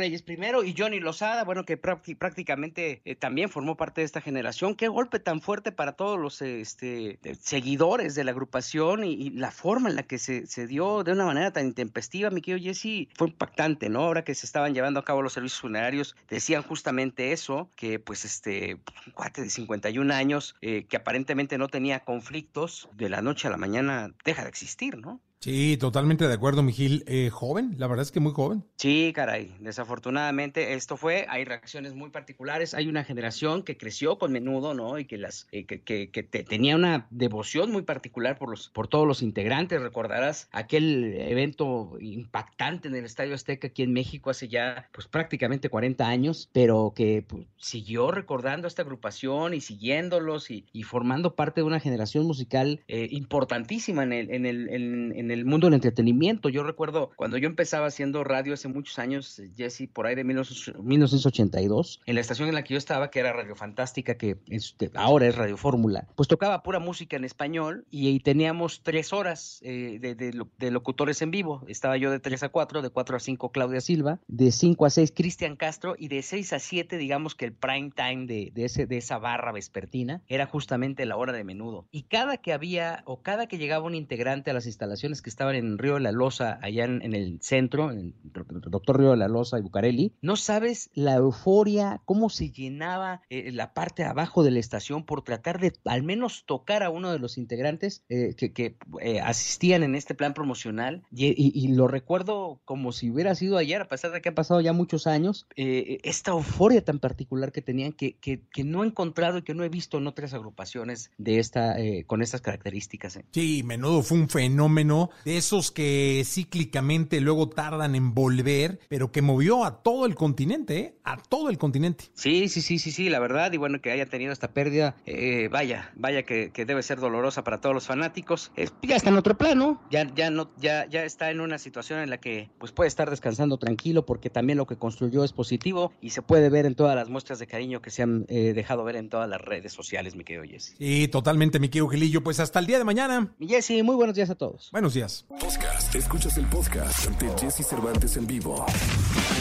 [0.06, 4.20] Reyes primero y Johnny Lozada, bueno, que prácti- prácticamente eh, también formó parte de esta
[4.20, 4.76] generación.
[4.76, 9.90] Qué golpe tan fuerte para todos los este, seguidores de la agrupación y, la forma
[9.90, 13.26] en la que se, se dio de una manera tan intempestiva, mi querido Jesse, fue
[13.30, 14.02] impactante, ¿no?
[14.02, 18.24] Ahora que se estaban llevando a cabo los servicios funerarios, decían justamente eso, que pues
[18.24, 18.74] este,
[19.06, 23.50] un cuate de 51 años, eh, que aparentemente no tenía conflictos, de la noche a
[23.50, 25.20] la mañana deja de existir, ¿no?
[25.40, 27.04] Sí, totalmente de acuerdo, Mijil.
[27.06, 28.64] Eh, joven, la verdad es que muy joven.
[28.78, 29.54] Sí, caray.
[29.60, 32.74] Desafortunadamente esto fue, hay reacciones muy particulares.
[32.74, 34.98] Hay una generación que creció con menudo, ¿no?
[34.98, 38.70] Y que las eh, que, que- que te- tenía una devoción muy particular por los
[38.70, 39.80] por todos los integrantes.
[39.80, 45.68] Recordarás aquel evento impactante en el Estadio Azteca aquí en México hace ya pues prácticamente
[45.68, 51.60] 40 años, pero que pues, siguió recordando a esta agrupación y siguiéndolos y, formando parte
[51.60, 55.74] de una generación musical eh, importantísima en el, en, el, en, en el mundo del
[55.74, 56.48] entretenimiento.
[56.48, 60.24] Yo recuerdo cuando yo empezaba haciendo radio hace muchos años, eh, Jesse, por ahí de
[60.24, 64.36] 19- 1982, en la estación en la que yo estaba, que era Radio Fantástica, que
[64.48, 69.12] es- ahora es Radio Fórmula, pues tocaba pura música en español y, y teníamos tres
[69.12, 70.26] horas eh, de, de
[70.58, 71.64] de locutores en vivo.
[71.68, 74.90] Estaba yo de 3 a 4, de 4 a 5 Claudia Silva, de 5 a
[74.90, 78.64] 6 Cristian Castro y de 6 a 7, digamos que el prime time de, de,
[78.64, 81.86] ese, de esa barra vespertina era justamente la hora de menudo.
[81.90, 85.54] Y cada que había o cada que llegaba un integrante a las instalaciones que estaban
[85.54, 89.28] en Río de la Loza, allá en, el centro, en el doctor Río de la
[89.28, 94.42] Loza y Bucareli, no sabes la euforia, cómo se llenaba eh, la parte de abajo
[94.42, 98.34] de la estación por tratar de al menos tocar a uno de los integrantes eh,
[98.36, 101.02] que, que, eh, asistían en este plan promocional.
[101.12, 104.72] Y, lo recuerdo como si hubiera sido ayer, a pesar de que han pasado ya
[104.72, 109.42] muchos años, eh, esta euforia tan particular que tenían que, que, no he encontrado y
[109.42, 113.18] que no he visto en otras agrupaciones de esta, eh, con estas características.
[113.32, 119.22] Sí, menudo fue un fenómeno de esos que cíclicamente luego tardan en volver, pero que
[119.22, 120.94] movió a todo el continente, ¿eh?
[121.04, 122.04] a todo el continente.
[122.14, 125.48] Sí, sí, sí, sí, sí, la verdad, y bueno, que haya tenido esta pérdida, eh,
[125.50, 128.52] vaya, vaya que, que debe ser dolorosa para todos los fanáticos.
[128.82, 132.10] Ya está en otro plano, ya, ya no, ya, ya está en una situación en
[132.10, 136.10] la que pues puede estar descansando tranquilo porque también lo que construyó es positivo y
[136.10, 138.96] se puede ver en todas las muestras de cariño que se han eh, dejado ver
[138.96, 140.74] en todas las redes sociales, mi querido Jesse.
[140.78, 142.22] Sí, totalmente, mi querido Gilillo.
[142.22, 143.34] Pues hasta el día de mañana.
[143.38, 144.70] Mi Jesse, muy buenos días a todos.
[144.72, 144.95] Buenos días.
[144.96, 145.94] Podcast.
[145.94, 148.64] Escuchas el podcast de Jesse Cervantes en vivo.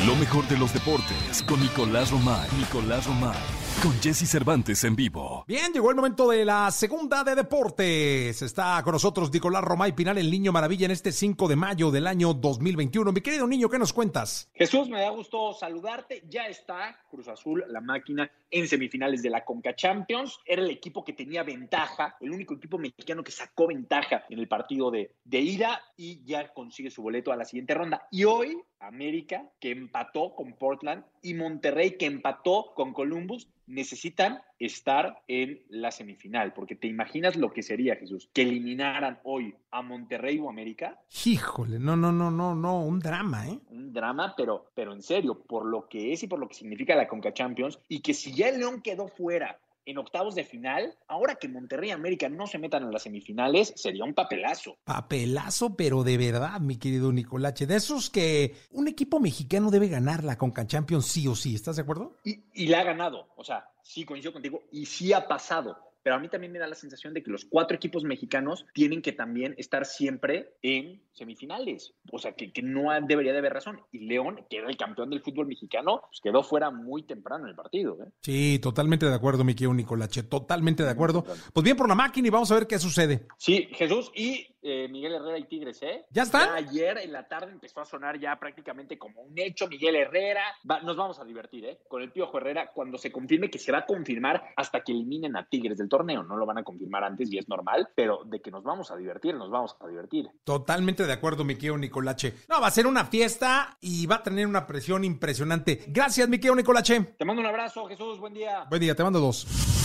[0.05, 2.49] Lo mejor de los deportes con Nicolás Romay.
[2.57, 3.64] Nicolás Romay.
[3.81, 5.43] Con Jesse Cervantes en vivo.
[5.47, 8.41] Bien, llegó el momento de la segunda de deportes.
[8.41, 12.07] Está con nosotros Nicolás Romay Pinal, el Niño Maravilla, en este 5 de mayo del
[12.07, 13.11] año 2021.
[13.11, 14.49] Mi querido niño, ¿qué nos cuentas?
[14.53, 16.23] Jesús, me da gusto saludarte.
[16.27, 20.39] Ya está Cruz Azul, la máquina, en semifinales de la Conca Champions.
[20.45, 24.47] Era el equipo que tenía ventaja, el único equipo mexicano que sacó ventaja en el
[24.47, 28.07] partido de, de ida y ya consigue su boleto a la siguiente ronda.
[28.09, 35.23] Y hoy, América, que empató con Portland, y Monterrey, que empató con Columbus, necesitan estar
[35.27, 40.39] en la semifinal, porque te imaginas lo que sería, Jesús, que eliminaran hoy a Monterrey
[40.39, 43.59] o América Híjole, no, no, no, no, no, un drama, ¿eh?
[43.69, 46.95] un drama, pero, pero en serio, por lo que es y por lo que significa
[46.95, 50.97] la Conca Champions, y que si ya el León quedó fuera en octavos de final,
[51.07, 54.77] ahora que Monterrey y América no se metan en las semifinales, sería un papelazo.
[54.83, 57.67] Papelazo, pero de verdad, mi querido Nicolache.
[57.67, 61.75] De esos que un equipo mexicano debe ganar la Conca Champions sí o sí, ¿estás
[61.75, 62.17] de acuerdo?
[62.23, 65.77] Y, y la ha ganado, o sea, sí coincido contigo, y sí ha pasado.
[66.05, 69.01] Pero a mí también me da la sensación de que los cuatro equipos mexicanos tienen
[69.01, 71.95] que también estar siempre en semifinales.
[72.11, 73.81] O sea, que, que no debería de haber razón.
[73.91, 77.49] Y León, que era el campeón del fútbol mexicano, pues quedó fuera muy temprano en
[77.49, 77.97] el partido.
[78.03, 78.11] ¿eh?
[78.21, 81.25] Sí, totalmente de acuerdo, mi querido Nicolache, totalmente de acuerdo.
[81.51, 83.25] Pues bien por la máquina y vamos a ver qué sucede.
[83.39, 86.05] Sí, Jesús y eh, Miguel Herrera y Tigres, ¿eh?
[86.09, 86.49] ¿Ya están?
[86.55, 90.41] ayer en la tarde empezó a sonar ya prácticamente como un hecho Miguel Herrera.
[90.69, 91.79] Va- nos vamos a divertir, ¿eh?
[91.87, 95.37] Con el Piojo Herrera cuando se confirme que se va a confirmar hasta que eliminen
[95.37, 96.23] a Tigres del torneo.
[96.23, 98.95] No lo van a confirmar antes y es normal, pero de que nos vamos a
[98.97, 100.27] divertir, nos vamos a divertir.
[100.43, 102.33] Totalmente de acuerdo, mi querido Nicolache.
[102.49, 105.83] No, va a ser una fiesta y va a tener una presión impresionante.
[105.87, 106.99] Gracias, mi querido Nicolache.
[107.17, 108.65] Te mando un abrazo, Jesús, buen día.
[108.69, 109.84] Buen día, te mando dos.